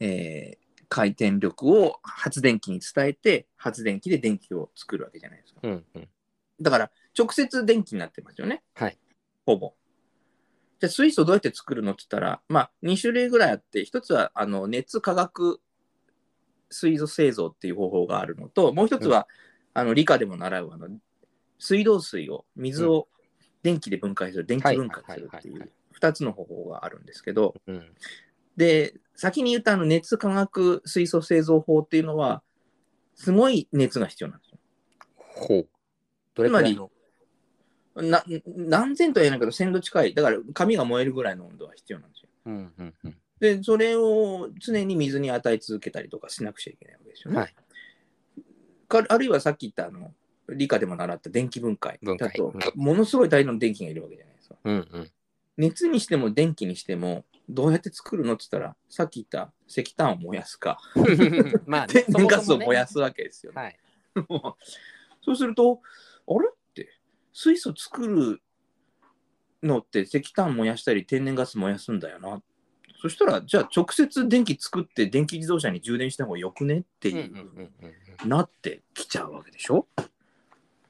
[0.00, 5.60] えー回転力を発電機に伝えて、発電機で電気を作るわけじゃないですか。
[5.64, 6.08] うんうん。
[6.60, 8.62] だから、直接電気になってますよね。
[8.74, 8.98] はい。
[9.44, 9.74] ほぼ。
[10.78, 15.60] じゃあ、水素どうやって作るのって言ったら、まあ、2種類ぐらいあって、一つは、あの、熱化学
[16.70, 19.26] 水素製造っていう方法があるのと、もう一つは、
[19.72, 20.88] あの、理科でも習う、あの、
[21.58, 23.08] 水道水を、水を
[23.64, 27.94] 電気で分解する、電気分解するっていうはいはいはいはい、二つの方法があるんですけど、うん。
[28.58, 32.42] で、先に言ったあの熱化学水素製造法っていうのは、
[33.14, 34.58] すごい熱が必要なんですよ。
[35.16, 35.68] ほう。
[36.34, 36.90] どれくらいの？
[37.96, 40.14] な何千とは言えないけど、1000度近い。
[40.14, 42.28] だから、紙が燃えるぐらいの温度は必要なんですよ。
[42.46, 43.16] うんうんうん。
[43.40, 47.38] で、それを常に水に与え続けたりとかしなくちゃいけないわけですよね。
[47.38, 47.54] はい。
[48.88, 50.12] かあるいはさっき言ったあの、
[50.48, 54.56] 理科でも習った電気分解だとう、ものすごい大量の電気がいるわけじゃないですか。
[54.64, 55.10] うんうん。
[55.56, 60.78] 熱にしても電気にしても、どうやって作るのって言ったら、さっき言った石炭を燃やすか、
[61.66, 62.94] まあね、 天然ガスを燃やす。
[62.94, 63.62] すわけですよね。
[63.62, 63.78] はい。
[65.22, 65.80] そうすると、
[66.26, 66.88] あれって、
[67.32, 68.42] 水素作る
[69.62, 72.42] のって石炭燃やしたり天然ガス燃やすんだよな。
[73.00, 77.70] そしたら、じゃあ直接電気作って電気自動車に充電した方がよくねっていう。
[78.26, 79.86] なってきちゃうわけでしょ？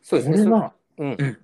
[0.05, 0.39] そうですね。
[0.39, 1.39] これはうんうん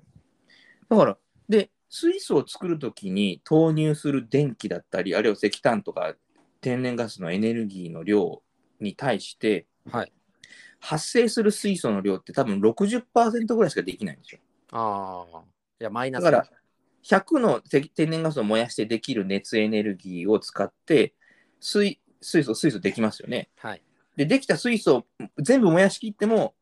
[0.90, 1.18] だから、
[1.49, 6.14] で、水素を作るときに投入する電気だったり、あるいは石炭とか
[6.61, 8.42] 天然ガスのエネルギーの量
[8.81, 10.12] に対して、はい。
[10.79, 14.40] 発生する水素の量って多分60%ぐらいしかできないんですよ。
[14.73, 15.42] ああ。
[15.79, 16.51] じゃあマイナスだから、
[17.03, 21.14] 100の石天然ガスを燃やしてできる熱エネルギーを使って、
[21.61, 23.49] 水水素、水素できますよね。
[23.59, 23.83] はい。
[24.16, 25.07] で、できた水素を
[25.38, 26.55] 全部燃やしきっても、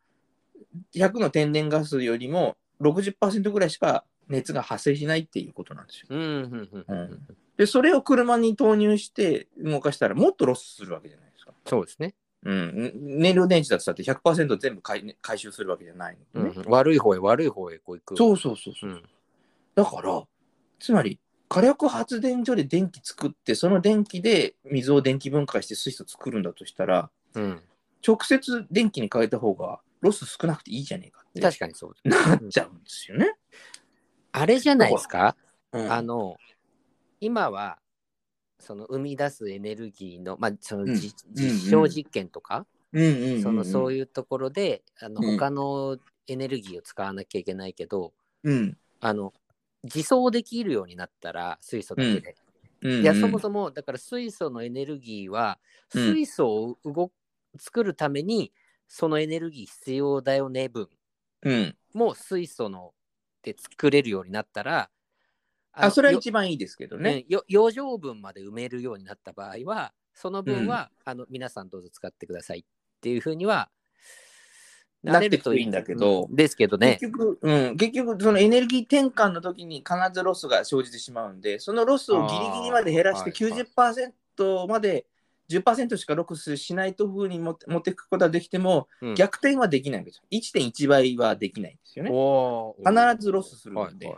[0.94, 6.06] 100の天然ガスよりも60%ぐらいしか熱が発生しないっていうことなんですよ。
[6.10, 7.20] うんうん。
[7.56, 11.52] で、それを車に投入して動かしたらもっとロスするわけじゃないですか。
[11.66, 12.14] そうですね。
[12.44, 12.92] うん。
[13.18, 16.62] 燃料電池だとだって100%全部回回収するわけじゃないのでね。
[16.64, 18.16] うん悪い方へ悪い方へこう行く。
[18.16, 18.92] そうそうそうそうう。
[18.94, 19.02] ん。
[19.74, 20.22] だから、
[20.78, 27.62] つまり、火力発電所で電気作って、その電気で水を電気分解して水素作るんだとしたら、うん。
[28.06, 32.28] 直接電気に変えた方がロス少なくていいじゃねえかって確かにそうです。
[32.28, 33.34] なっちゃうんですよね。
[34.32, 35.36] あれじゃないですか？
[35.72, 35.92] うん。
[35.92, 36.36] あの、
[37.20, 37.78] 今は、
[38.60, 45.36] その生み出すエネルギーの、まあ、そのじうん実証実験とか、うんうんそのそういうところで、あのうん。
[45.36, 48.76] 他のエネルギーを使わなきゃいけないけど、うん。
[49.00, 49.32] あの、
[49.84, 52.36] 自走できるようになったら、水素だけで。
[52.82, 52.90] うん。
[52.92, 55.58] うん、いや、そもそも、だから水素のエネルギーは、
[55.94, 56.14] うん。
[56.14, 57.12] 水素を動
[57.58, 58.52] 作るために、
[58.88, 60.88] そのエネルギー必要だよね分
[61.42, 61.76] うん。
[61.94, 62.92] も水素の
[63.42, 64.90] で作れるようになったら、
[65.72, 67.14] あ、それは一番いいですけどね。
[67.16, 72.64] ね、よ余剰分まで埋めるようになった場合は、その分は、あの皆さんどうぞ使ってくださいっ
[73.00, 73.70] ていうふうには
[75.04, 76.98] なってくといいんだけどうんですけどね。
[77.00, 85.06] 結局、うん、結局、そのエネルギー転換の時に必ずロスが生じてしまうんで、そのロスをギリギリまで減らしてあーはい90%まで
[85.50, 90.22] 10%しかロスしないというふうに持っていくことはできても、うん逆転はできないんですよ。
[90.30, 92.10] 1.1倍はできないんですよね。
[92.12, 94.14] おー必ずロスするので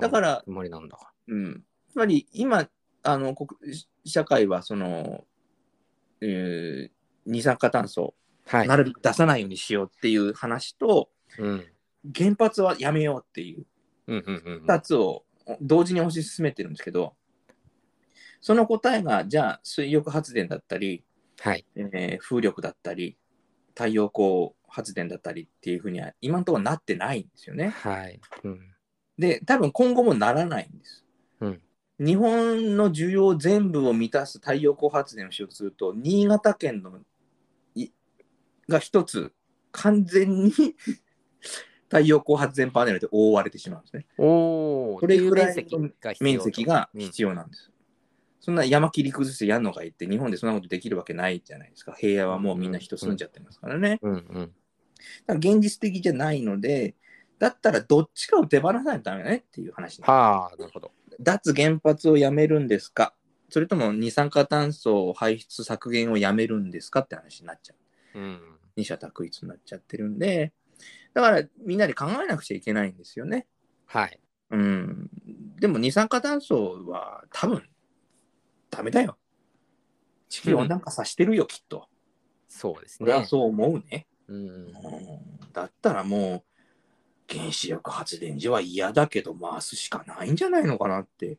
[0.00, 0.98] だからつまりなんだ。
[1.28, 2.68] うん、つまり今
[3.02, 5.24] あの国社会はその、
[6.20, 6.90] えー
[7.26, 8.14] 二酸化炭素を
[8.46, 8.68] はい。
[8.68, 11.08] なるべく出さないようにしようっていう話と、
[11.38, 11.64] うん。
[12.14, 13.66] 原発はやめようっていう
[14.08, 14.64] うんうんうんうん。
[14.64, 15.24] 2つを
[15.60, 17.14] 同時に推し進めてるんですけど、
[18.40, 21.04] その答えがじゃあ水力発電だったり、
[21.40, 21.64] はい。
[21.76, 23.16] えー風力だったり
[23.74, 27.70] 太陽光発電だったりっていうふうには今のところなってないんですよね。
[27.70, 28.20] はい。
[28.44, 28.60] うん。
[29.18, 31.04] で多分今後もならないんです。
[31.40, 31.60] うん
[32.00, 36.98] 日本の需要全部を満たす太陽光発電をしようとすると新潟県の
[37.74, 37.90] い
[38.70, 39.34] が一つ
[39.70, 40.50] 完全に
[41.90, 44.06] 太陽光発電パネルで覆われてしまうんですね。
[44.16, 45.00] おお。
[45.00, 47.70] それぐらいってう面積が必要なんです。
[48.40, 51.94] そんな山切り崩してやんのかいって日本でそんなことできるわけないじゃないですか。
[51.96, 53.98] 平野はもうみんな人住んじゃってますからね。
[54.02, 54.22] うんうん。
[54.22, 54.52] だか
[55.28, 56.94] ら現実的じゃないので、
[57.38, 60.92] だったらどっちかを手放さないとダメだねっていう話はあ、なるほど。
[61.20, 63.14] 脱原発をやめるんですか
[63.50, 67.74] それとも二酸化炭素排出削減をやめるんですかって話になっちゃ
[68.14, 68.18] う。
[68.18, 68.40] うん。
[68.76, 70.52] 二者択一になっちゃってるんで、
[71.12, 73.46] だからみんなで考えなくちゃいけないんですよね。
[73.86, 74.20] はい。
[74.50, 75.10] うん。
[75.58, 77.62] でも二酸化炭素は多分
[78.70, 79.16] ダメだよ。
[80.28, 81.88] 地球温暖化さしてるよ、きっと。
[82.48, 83.10] そうですね。
[83.10, 84.06] 俺はそう思うね。
[84.28, 84.36] うん。
[84.36, 84.72] うん
[85.52, 86.42] だったらもう
[87.28, 91.38] 原子力発電所は嫌だけど回すしかないんじゃないのかなって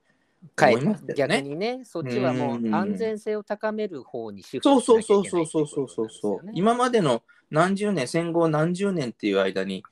[0.55, 1.37] かえ思いますけどね。
[1.37, 9.83] 逆にね、そっちはもうんう安全性を高める方にシフトしそうなきゃそいうけないそうそうそうそうそう、今までの何十年戦後何十年っていう間に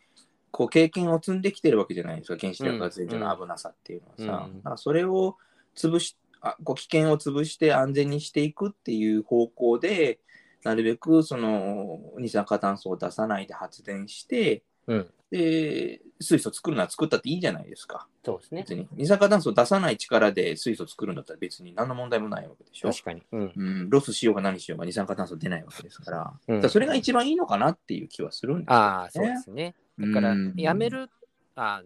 [0.52, 5.38] こう経験を積んできてるわけじゃないですか原子力発電所の危なさっていうのはさ、うんだからそれを
[5.76, 10.20] 潰しあこう危険を潰して安全にしていくっていう方向で
[10.64, 15.08] なるべくその二酸化炭素を出さないで発電してうん。
[15.32, 18.62] で水素作るのは作ったっていいじゃないですかそうですね。
[18.62, 23.22] 別に二酸化炭素を出さない力で水素作るんだったら別に何の問題もないわけでしょ確かに。
[23.32, 23.54] うん。
[23.56, 29.76] うん、ロスしようが何しようが二酸化炭素出ないわけですから,、うんだからそれが一番いいのかなっていう気はするんですよああ、そうですね。
[30.00, 31.10] だからうん、やめる、
[31.56, 31.84] あ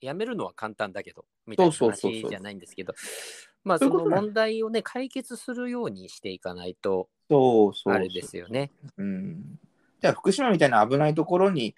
[0.00, 2.94] やめるのは簡単だけど、みたいな話じゃないんですけど、
[3.68, 8.72] まあ、その問題をね、解決するようにしていかないと、そうそうあれですよね。
[8.96, 9.58] うん、
[10.00, 11.74] じゃあ福島みたいな危ないところに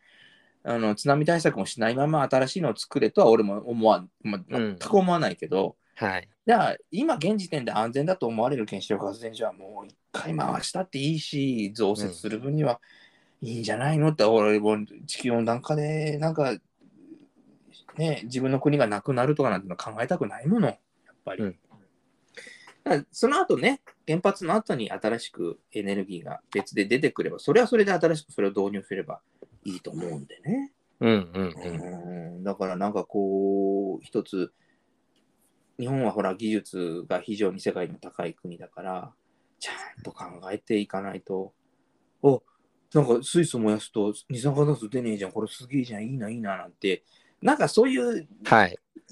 [0.62, 6.28] あの津波対策もしないまま新しいのを作れとは俺も思わん、ま全く思わないけど、はい。
[6.46, 12.80] じゃあ今現時点で安全だと思われる原子力発電所はもう一回回したっていいし増設する分には
[13.42, 16.54] いいんじゃないのって、俺も地球温暖化でなんか
[17.96, 20.76] ね自分の国がなくなるとかなんての考えたくないものやっ
[21.24, 21.56] ぱり、うん
[23.12, 29.20] その後ね原発の後に新しくエネルギーが別で出てくればそれはそれで新しくそれを導入すれば
[29.64, 32.44] いいと思うんでね、うんうんうん。
[32.44, 34.52] だからなんかこう一つ
[35.78, 39.12] 日本はほら技術が非常に世界でも高い国だから
[39.58, 41.52] ちゃんと考えていかないと。
[42.22, 42.42] お
[42.92, 45.32] なんか水素燃やすと二酸化炭素出ねえじゃん。
[45.32, 46.04] これすげえじゃん。
[46.04, 47.04] いいないいななんて。
[47.40, 48.26] なんかそういう。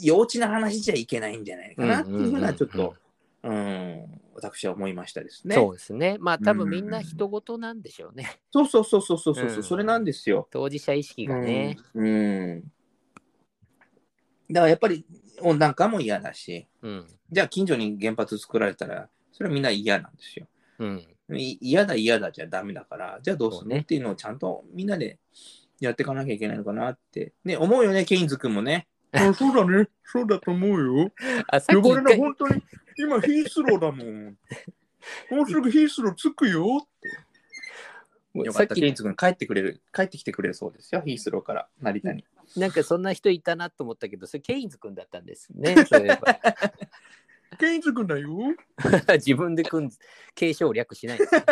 [0.01, 2.95] 幼稚な話じゃいけないんじゃないかなっていうふうなちょっと
[3.43, 5.55] うん私は思いましたですね。
[5.55, 6.17] そうですね。
[6.21, 8.41] まあ、多分みんうなん人事なんでしょうね。
[8.53, 10.49] そうそうそうそうそうそう、うんそれなんですよ。
[10.51, 11.77] 当事者意識がね。
[11.95, 12.07] うん。
[12.07, 12.73] うん
[14.51, 15.05] だからやっぱり
[15.43, 17.07] 温暖化も嫌だし、うん。
[17.31, 20.47] じゃあ近所に原発作られたら、それはみんな嫌なんですよ。
[20.79, 21.07] うん。
[21.37, 25.19] い嫌だ嫌だじゃダメだから、じゃあどうするのっていうのをちゃんとみんなで
[25.81, 27.35] やっていかなきゃいけないのかなって。
[27.45, 28.89] ね、思うよね、ケインズ君もね。
[29.13, 31.13] あ そうだね、そうだと思うよ。
[31.49, 32.63] あ、さっき呼ばれな、一回本当に、
[32.97, 34.39] 今ヒースローだもん。
[35.31, 37.09] もうすぐヒースロー着くよって。
[38.35, 42.25] よかった、さっきケインズ君帰ってくれる、帰ってきてくれるそうですよ、ヒースローから成田に。
[42.57, 45.75] なんかそんな人いたなと思ったけど、それケインズ君だったんですね。
[45.87, 46.41] そういえば
[47.59, 48.29] ケインズ君だよ。
[49.15, 49.91] 自分で組ん
[50.35, 51.45] 継承略しないです、ね。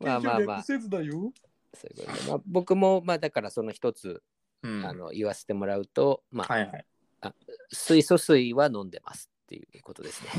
[0.00, 1.32] まあまあまあ、せずだよ。
[1.74, 4.22] そういうことでまあ、僕もまあだからその一つ、
[4.64, 6.86] うん、あの言わせてもらうと、まあ、はいはい。
[7.70, 10.30] 水素水は飲んでますっていうことですね。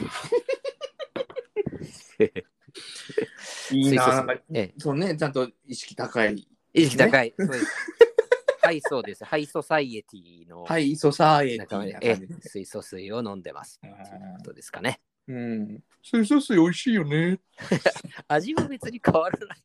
[3.71, 6.47] いいな、ええそうね、ちゃんと意識高い。
[6.73, 7.33] 意識高い。
[7.37, 7.65] そうです。
[8.61, 9.23] はい、そうです。
[9.23, 12.41] ハイソサイエティのハイソサイエティ。
[12.41, 13.95] 水素水を飲んでますっていう
[14.37, 15.01] ことですかね。
[15.27, 15.83] うん。
[16.01, 17.39] 水素水美味しいよね。
[18.27, 19.57] 味は別に変わらない。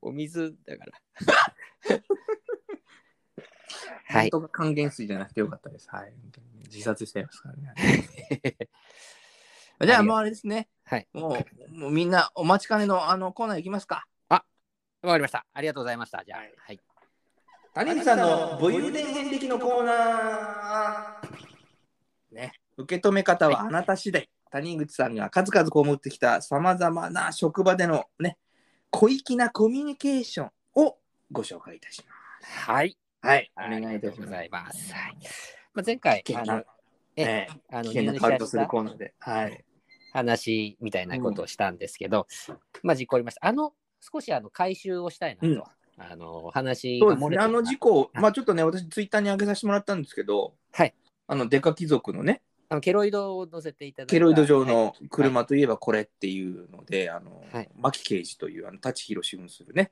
[0.00, 0.92] お水だから。
[4.08, 4.30] はい。
[4.30, 5.88] 本当が還元水じゃなくてよかったです。
[5.90, 6.12] はい。
[6.70, 7.74] 自殺しちゃいますからね。
[9.86, 10.68] じゃあもうあれですね。
[10.84, 11.06] はい。
[11.12, 11.38] も
[11.70, 14.06] うもうみんなお待ちかねのあのコーナー行きますか。
[15.02, 15.46] わかりました。
[15.54, 16.24] ありがとうございました。
[16.24, 16.80] じゃあ、はいはい。
[17.74, 22.34] 谷口さんの武勇伝遍歴のコーナー。
[22.34, 22.52] ね。
[22.76, 24.28] 受け止め方はあなた次第。
[24.50, 28.38] 谷口さんが数々こう持ってきたさまざまな職場でのね、
[28.90, 30.98] 小粋なコミュニケーションを
[31.30, 32.70] ご紹介いたします。
[32.70, 32.96] はい。
[33.20, 33.50] はい。
[33.56, 34.30] おあ願いいりがとうごたします。
[34.30, 34.92] ざいます。
[34.92, 35.16] はい。
[35.74, 36.64] まあ、前回、あの、
[37.16, 39.14] ええあの危険な入香りとするコーナーで。
[39.18, 39.64] はい。
[40.12, 42.26] 話みたいなことをしたんですけど、
[42.82, 43.46] まあ、実行ありました。
[43.46, 45.62] あの、少しあの回収をしたいなと、うん
[46.00, 47.38] あの、話そうですね。
[47.38, 50.94] あの事故、はいまあちょっとね、私ツイッターに上げさせてもらったんですけど、はい。
[51.26, 59.90] あの、デカ貴族のね、あのケロイドを乗せていただいたケロイド上はいの車といえばこれっていうので、あの、はい牧刑事という、あの、舘ひろし扮するね、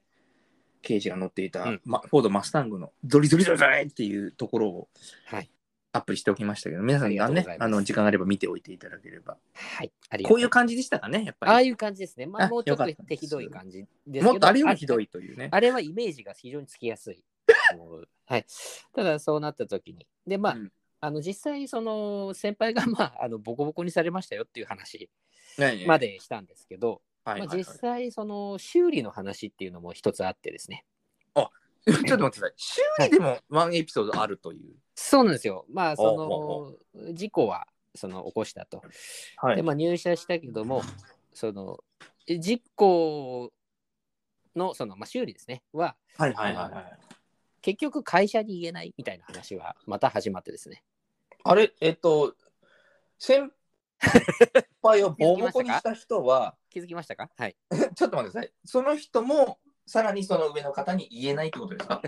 [0.83, 4.89] 刑事が乗っていた、うんま、フォードマスタングのゾリゾリゾリゾリっていうところを
[5.27, 5.51] はい。
[5.93, 9.39] アップしておきましたけど、皆さんがねああの、時間があれば見ておいていただければ。
[9.55, 9.91] はい。
[10.25, 11.53] こういう感じでしたかね、やっぱり。
[11.53, 12.27] ああいう感じですね。
[12.27, 14.25] まあ、あもうちょっと手ひどい感じですけど。
[14.27, 15.05] もっとあれよりひどい。
[15.05, 15.49] いというね。
[15.51, 17.25] あれはイメージが非常につきやすい。
[18.27, 18.47] はい。
[18.95, 20.07] ただ、そうなった時に。
[20.27, 25.11] で、まあ、うんあの実際、その先輩が、まあ、あのボコボコにされましたよっていう話
[25.59, 30.85] ねまでしたんですけど、はいはいはいまあ、実際、その修理の話っていうのも一つあってですね。
[31.87, 32.53] ちょっと待ってください。
[32.57, 34.75] 修理でもワンエピソードあるという？
[34.97, 35.67] そうなんですよ。
[35.69, 38.83] まあ、おその事故はその起こしたと。
[39.37, 40.83] はで、まあ、入社したけども、
[41.33, 41.79] その
[42.27, 43.53] 事故
[44.57, 46.99] のその、まあ、修理ですね、ははいはいはいはい。
[47.63, 50.83] 結局会社に言えないみたいな話はまた始まってですね。
[51.45, 52.35] あれ、えっと、
[53.19, 53.53] 先
[54.83, 57.31] 輩をボコボコにした人は、気づきましたか？
[57.37, 57.57] はい。
[57.95, 58.53] ちょっと待ってください。
[58.65, 62.03] その人も、さらにその上の方に言えないってことですか？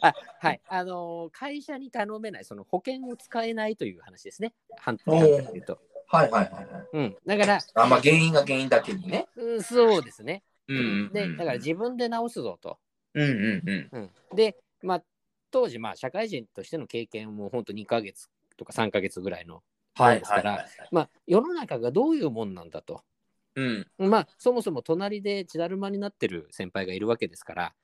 [0.00, 0.60] あはい。
[0.68, 4.54] あのー会社に頼めない、その保険を使えないという話ですね。
[4.76, 5.78] 反対で言うと。
[6.06, 6.88] はいはいはいはい。
[6.92, 7.16] うん。
[7.26, 9.26] だから、あ、まあ原因が原因だけにね。
[9.36, 10.42] うん、そうですね。
[10.68, 12.78] うんうんうんで、だから自分で直すぞと。
[13.14, 13.88] うんうんうん。
[13.92, 15.04] うん、で、まあ、
[15.50, 19.62] 当時、まあ、社会人としての経験も本当2ヶ月とか3ヶ月ぐらいの、
[19.94, 20.68] はいですからはいはい。
[20.90, 23.02] まあ、世の中がどういうもんなんだと。
[23.56, 23.86] うん。
[23.98, 27.74] まあ、そもそも隣で血だるまになってる先輩がいるわけですから、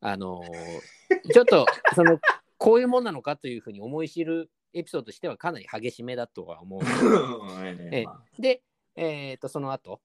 [0.00, 2.18] あのー ちょっと、その、
[2.56, 6.80] こういうもんなのかというふうに思い知るエピソードとしてはかなり激しめだとは思う。
[7.92, 8.06] ええ
[8.38, 8.62] で、
[8.96, 10.00] えっ、と、その後、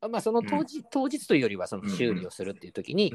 [0.00, 3.12] まあ、その当日、当日というよりは、その修理をするっていう時に、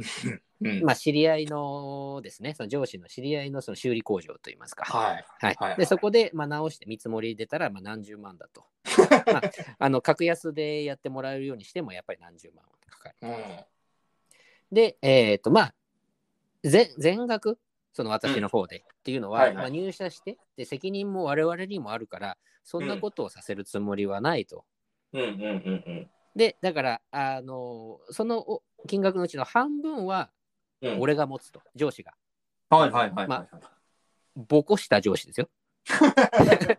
[0.62, 0.84] うん。
[0.84, 4.84] まあ、知り合いのですね、その上司の知り合いのその修理工場といいますか。
[4.86, 5.26] はい。
[5.40, 5.56] はい。
[5.60, 5.78] はい。
[5.78, 8.66] でそこで、まあ、直して見積もり出たら、まあ、何十万だと。
[9.32, 9.42] まあ、
[9.80, 13.16] あの格安でやってもらえるようにしてもやっぱり何十万はかかる。
[13.22, 13.66] うん。
[14.72, 15.76] で、えっ、と、まあ、
[16.64, 17.60] ぜ全額、
[17.94, 19.56] その私の方でっていうのは、はいはい。
[19.58, 24.66] まあ、入社してで、責任も我々にもあるから、そんなことをさせるつもりはないと。
[25.14, 30.32] うんうんうんうんで、だから、あのそのお金額のうちの半分は
[30.84, 31.00] うん。
[31.02, 32.14] 俺が持つと、上司が。
[32.70, 33.28] はいはいはいはい。
[33.28, 33.48] ま
[34.36, 35.50] ボコした上司ですよ。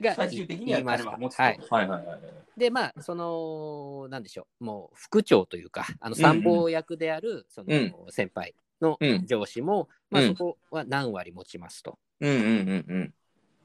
[0.00, 1.42] が最終的にはは持つと。
[1.42, 1.60] はい。
[1.70, 2.20] はいはいはい。
[2.56, 11.98] で、まあ、その、なんでしょう、もう副長というか、あの参謀役である、そのうん先輩のうん上司も、まあ、うんそこは何割持ちますと。
[12.20, 13.14] うんうんうんうん。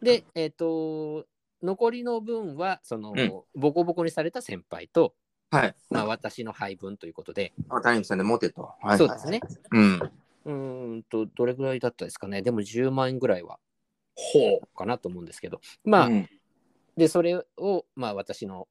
[0.01, 1.25] で、えっ、と、
[1.65, 5.13] 残りの分は、その、うんボコボコにされた先輩と、
[5.51, 5.75] はい。
[5.89, 8.73] まあ、私の配分ということで、あ、谷口さんで持てと。
[8.81, 9.41] はいそうですね。。
[9.71, 10.11] うん。
[10.45, 12.41] うーんと、どれぐらいだったですかね。
[12.41, 13.59] でも10万円ぐらいは
[14.15, 16.29] ほかなと思うんですけど、まあ、うん
[16.97, 18.67] で、それを、まあ、私の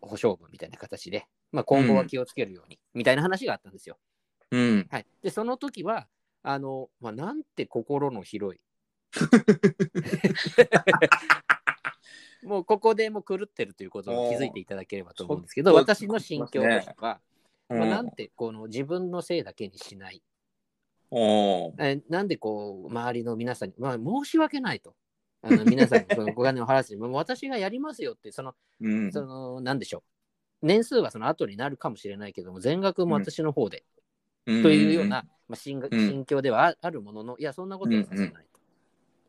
[0.00, 3.96] 保証分みたいな形で、まあ、今後は気をつけるように、みたいな話があったんですよ。
[4.50, 4.86] うん。
[4.90, 5.06] はい。
[5.22, 6.08] で、その時は、
[6.42, 8.60] あの、まあ、なんて心の広い。
[12.44, 17.20] もうここでもう狂ってるということに気づいていただければと思うんですけど、私の心境としては、
[17.68, 20.22] うんまあ、なんてこの自分のせいだけにしない？
[21.78, 24.94] えなんでこう、周りの皆さんに、まあ、申し訳ないと。
[25.42, 30.02] あの皆さんにそのご金を払わせて、私がやりますよって、その、うんその、なんでしょ
[30.62, 30.66] う。
[30.66, 33.84] 年数はその後になるかもしれないけども、全額も私の方で、
[34.46, 38.38] というような、まあ、心心境ではああるものの、いや、そんなことはさせないと。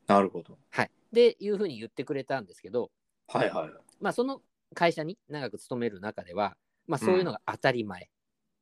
[0.07, 0.57] なるほど。
[0.69, 0.91] はい。
[1.11, 2.89] で、いうふうに言ってくれたんですけど、
[3.27, 3.69] はいはい。
[3.99, 4.41] まあ、その
[4.73, 6.57] 会社に長く勤める中では、
[6.87, 8.09] まあ、そういうのが当たり前。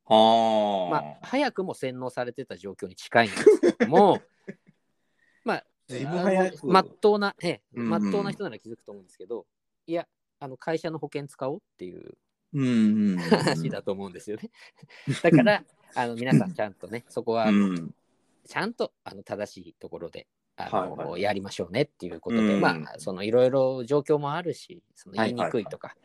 [0.05, 4.21] はまあ、早くも洗脳されてた状況に近いんですけども、
[5.45, 5.65] まあ、
[6.63, 9.45] まっとうな、ええ、うんうんまっとうな人なら気づくと思うんですけど、
[9.87, 10.07] いや、
[10.39, 12.17] あの会社の保険使おうっていう
[12.53, 13.17] うんうん。
[13.17, 14.51] 話だと思うんですよね。
[15.23, 15.63] だから、
[15.95, 17.95] あの皆さんちゃんとね、そこはうん。
[18.45, 20.27] ちゃんとあの正しいところで。
[20.55, 22.61] あのはいはやりましょうねっていうことで、うん。
[22.61, 25.95] まあそのいろいろ状況もあるしその言いにくいとか、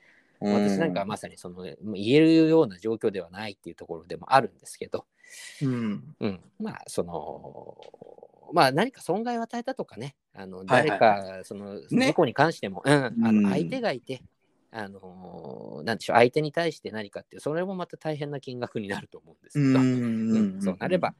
[0.40, 1.76] 私なんかはまさにその言
[2.10, 5.04] えるような状況ではないっていうところでもあるんですけど、
[5.62, 6.14] うん。
[6.20, 7.76] うん、まあその
[8.52, 10.16] まあ何か損害を与えたとかね。
[10.34, 11.38] あの誰はいはい。
[11.40, 12.06] かそのね。
[12.06, 12.92] 事故に関しても、うん。
[12.92, 13.42] あうん。
[13.42, 14.22] の相手がいて、
[14.70, 20.62] あのなんでしょう相手に対して何かっていうそれもまた大変な金額になると思うんですけど、うん。
[20.62, 21.14] そうなれば、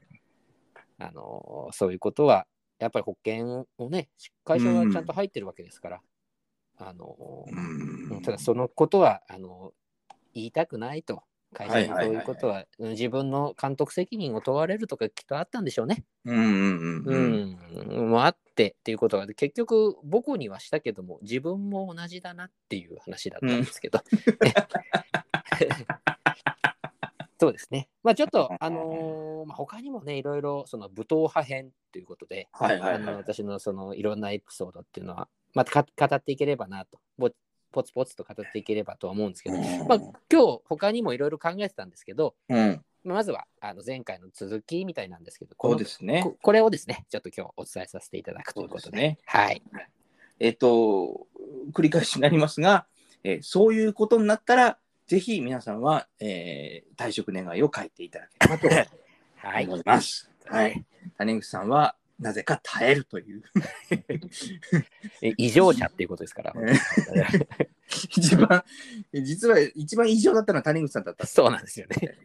[0.97, 2.47] あのそういうことは
[2.79, 4.09] やっぱり保険をね
[4.43, 6.01] 会社はちゃんと入ってるわけですから、
[6.77, 8.21] あのうん。
[8.21, 9.73] ただそのことはあの
[10.33, 11.23] 言いたくないと。
[11.51, 16.03] 会社にそういうことは、うん自分の監督責任を問われるとかきっとあったんでしょうね。
[16.23, 18.05] うんうんうんううん。
[18.05, 18.09] ん。
[18.11, 23.99] もあってっていうことが結局母校にはしたけども自分も同じだなっていう話だったんですけど。
[27.39, 27.87] そうですね。
[28.03, 33.15] まあちょっと、あのーまあ、他にもね、いろいろその武闘派編ということで、はいはいあのはい。
[33.15, 37.29] 私のそのいろんなエピソードっていうのは、またか語っていければなと、ぼ
[37.71, 39.99] ポツポツと語っていければとは思うんですけど、まあ、
[40.31, 42.83] 今日他にもいろいろ考えてたんですけど、うん。
[43.05, 46.21] まずはあの前回の続きみたいなんですけど、こうですね。
[46.23, 49.63] ここれをですね、ちょっと今日お伝えさせていただくということで、ですねはい。
[50.39, 51.27] えっと、
[51.71, 52.87] 繰り返しになりますが、
[53.23, 54.77] えーそういうことになったら、
[55.09, 58.27] ぜひ皆さんは、えー退職願いを書いていただ
[58.59, 58.91] ければと
[59.47, 59.65] はい。
[59.65, 60.29] 思います。
[60.45, 60.85] はい。
[61.17, 63.43] 谷口さんは、なぜか耐えるという。
[65.23, 66.53] え異常者っていうことですから。
[67.87, 68.63] 一番、
[69.13, 71.25] 実は一番異常だったのは谷口さんだった。
[71.25, 72.15] そうなんですよね。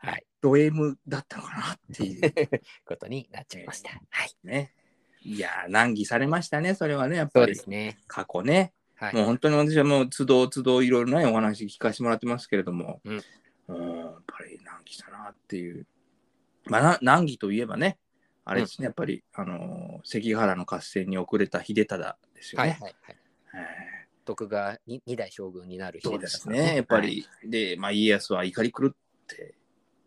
[0.00, 0.24] はい。
[0.40, 2.32] ド M だったのかなっていう
[2.84, 3.90] ことになっちゃいました。
[4.08, 4.34] はい。
[4.42, 4.72] ね。
[5.22, 7.62] いやー、難儀されましたね、それはね、やっぱりそうで。
[7.62, 7.98] すね。
[8.08, 8.72] 過去ね。
[8.96, 9.14] はい。
[9.14, 13.20] もう本当に私はもう都度都度いろいろなお話聞かせてもらってますけれども、うんうん
[13.66, 15.86] やっぱり難儀したなっていう。
[16.66, 17.98] まあ、な難儀といえばね、
[18.44, 22.70] あれですね、やっぱり、あのー関ヶ原の合戦に遅れた秀忠ですよね。
[22.70, 23.16] はいはいはい。
[23.54, 28.94] え徳川に二代将軍になる秀忠ですね、やっぱり、で、まあ、家康は怒り狂っ
[29.26, 29.54] て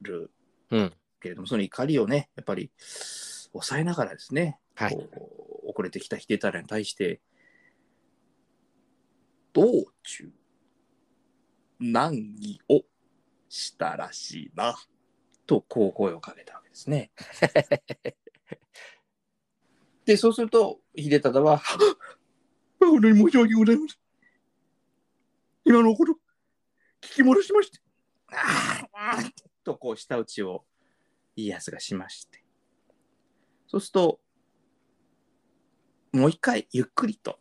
[0.02, 0.32] る
[0.70, 0.82] はい。
[0.82, 0.94] うん。
[1.20, 2.72] けれども、その怒りをね、やっぱり
[3.52, 4.98] 抑えながらですね、はい。
[5.66, 7.22] 遅れてきた秀忠に対して、
[9.58, 10.32] 道中、
[11.80, 12.84] 難儀を
[13.50, 14.78] したらしいな、
[15.48, 17.10] とこう声をかけたわけですね。
[20.06, 21.58] で、そうすると、秀忠は、
[22.80, 23.98] 本当に申し訳ございません。
[25.66, 26.14] 今のこと、
[27.02, 27.80] 聞き戻しまして、
[28.28, 29.18] あ あ
[29.64, 30.68] とこう、舌打ちを
[31.36, 32.44] 家康がしまして、
[33.68, 34.22] そうすると、
[36.12, 37.40] もう一回ゆっくりと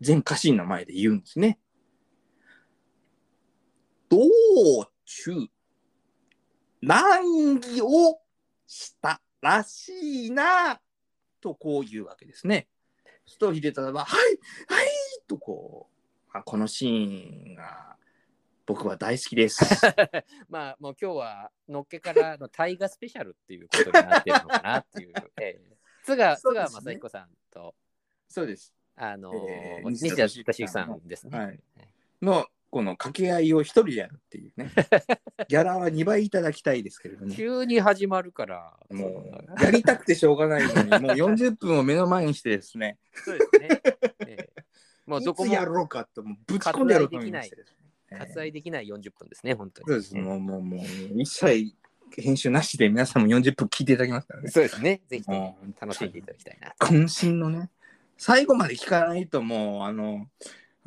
[0.00, 1.58] 全家臣の前で言うんですね。
[4.08, 4.18] 道
[5.04, 5.32] 中
[6.80, 8.20] 難儀を
[8.66, 10.80] したらしいな
[11.40, 12.68] とこう言うわけですね。
[13.26, 14.38] すると秀忠は「はい
[14.72, 14.88] はい」
[15.28, 17.96] とこうあこのシーンが
[18.64, 19.64] 僕は大好きです。
[20.48, 25.12] まあもう今日はのっけからの大河スペシャルっていうことになってるのかなっていう。
[25.40, 25.78] えー
[26.08, 27.74] 津川ね川雅彦さんと
[28.28, 28.74] そうです。
[28.98, 31.38] あのえー西田敏行さんですね。
[31.38, 31.60] はい、
[32.20, 34.70] のこの掛け合いを一人でやるっていうね。
[35.48, 38.76] ギャラは2倍いただきたいですけれども、急に始まるから。
[38.90, 39.24] も
[39.58, 43.82] うやりたくてしょうがないのに、 もう40分を目の前にしてですね、そうですね。
[44.26, 44.48] えー
[45.08, 47.70] もうどこもいつやろうかともうぶち込んでやろうと思いましてです
[48.10, 48.18] ね。
[48.18, 49.88] 割愛できない40分ですね、本当に。
[49.88, 50.86] そうです、もうもうもう
[51.18, 51.74] 一切
[52.16, 54.50] 編集なしで皆さんも40分聞いていただきますからね。
[54.50, 55.00] そうですね。
[55.08, 56.74] ぜひともも楽しんでいただきたいな。
[56.78, 57.70] 渾身のね、
[58.18, 60.26] 最後まで聞かないともう、あの、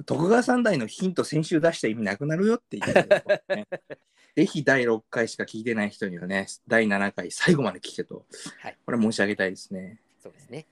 [0.05, 3.67] 徳川三代のヒント先週出した意味なくなるよって言って、ね、
[4.35, 8.25] ぜひ第6回しか聞いてない人にはね、第7回最後まで聞けと、
[8.59, 9.99] はいこれ申し上げたいですね。
[10.21, 10.67] そうですね。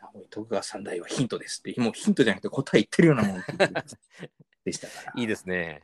[0.00, 3.42] あ徳川三代はヒントですって、もうヒントじゃなくて答え言ってるようなもん
[4.64, 5.12] でしたから。
[5.16, 5.82] いいですね。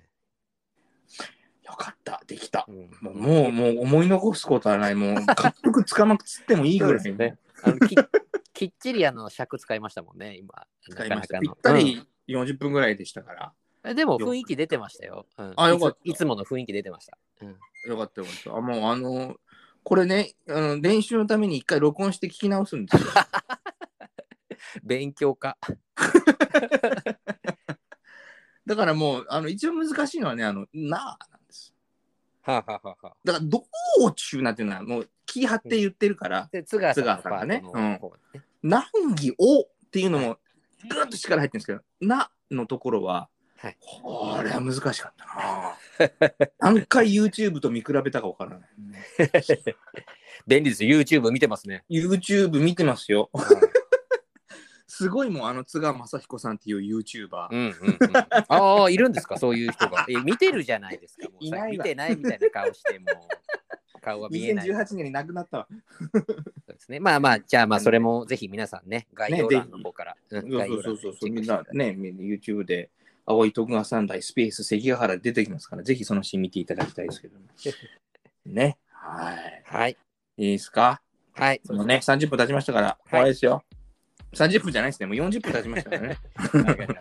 [1.64, 2.64] よかった、できた。
[2.68, 4.94] うんもう、もう、思い残すことはない。
[4.94, 7.78] もう、 監督つかまくつってもいいぐらいねあの
[8.56, 10.66] ききっちりあの尺使いましたもんね、今。
[10.80, 11.38] 使いました。
[11.40, 13.46] ぴなかなかのったり40分ぐらいでしたから。
[13.46, 13.52] うん
[13.94, 15.26] でも雰囲気出てましたよ。
[15.38, 17.16] うんあよかったいついつもの雰囲気出てました。
[17.42, 17.48] うん
[17.88, 18.56] よかったよかった。
[18.56, 19.36] あもうあの、
[19.84, 23.10] これね、あの練習のために一回録音して聞き直すんですよ。
[24.82, 25.56] 勉強家。
[28.66, 31.35] だからもう、あの一番難しいのはね、あの、なあ。
[32.46, 33.64] はあ、はあはだから、道
[34.12, 38.00] 中なんていうのは、もう気張って言ってるから、で、津川さんの津川さパんがねうん。
[38.62, 38.84] 難
[39.16, 40.38] 儀をっていうのも、
[40.88, 43.28] ぐっと力入ってるんですけど、なのところは、
[43.58, 45.24] はいこれは難しかった
[46.04, 48.68] な何回 YouTube と見比べたかわからない。
[50.46, 50.84] 便利です。
[50.84, 51.82] YouTube 見てますね。
[51.90, 53.30] YouTube 見てますよ。
[54.88, 57.48] すごいもん、あの津川雅彦さんっていう YouTuber。
[57.50, 58.16] うんうんうん、
[58.48, 60.06] ああ、いるんですか、そういう人が。
[60.08, 61.28] え見てるじゃないですか。
[61.28, 63.06] もうさいないわ見てないみたいな顔して、も
[63.94, 64.68] う 顔が見えない。
[64.68, 65.68] 2018年に亡くなったわ。
[66.12, 66.24] そう
[66.72, 67.00] ですね。
[67.00, 70.16] まあまあ、じゃあまあ、それもぜひ皆さんね、概要欄の方から。
[70.30, 72.90] うんそうそうそうそう、みんなね、YouTube で、
[73.28, 77.46] 青い徳川三代スペース関ヶ原出てきますから、ぜひそのシーン見ていただきたいですけども。
[78.46, 78.78] ね。
[78.88, 79.62] はい。
[79.64, 79.96] はい。
[80.36, 81.02] いいですか？
[81.32, 81.60] はい。
[81.68, 83.64] もうね、30分経ちましたから、終わりですよ。
[84.36, 86.18] 30分じゃないですね、もう40分経ちましたからね。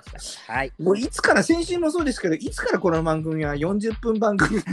[0.47, 0.71] はい。
[0.79, 4.63] もういつから、先週もそうですけど、いつからこの番組は40分番組に？
[4.63, 4.71] 危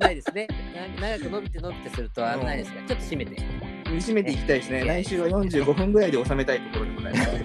[0.00, 0.48] ないですね。
[1.00, 3.36] な長く伸びて伸びてすると危ないですが、ちょっと締めて。
[3.86, 4.84] 締めていきたいですね。
[4.84, 7.30] 来週は45分ぐらいで収めたいところでございます。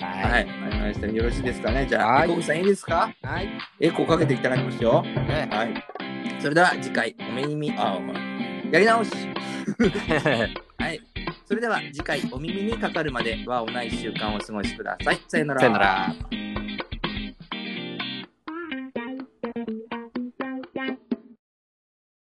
[0.00, 0.06] は。
[0.30, 1.06] はいい、わかりました。
[1.08, 1.86] よろしいですかね。
[1.88, 3.12] じゃあ、はいエコブさんいいですか？
[3.22, 3.48] はい。
[3.80, 5.02] エコーかけていただきますよ。
[5.02, 5.84] ねはい。
[6.40, 7.98] それでは次回、お目にみ、あ、
[8.70, 9.10] やり直し。
[11.46, 15.20] それでは次回、お耳にかかるまでは、おない1週間をお過ごしください。
[15.28, 15.60] さよなら。
[15.60, 16.67] さよなら。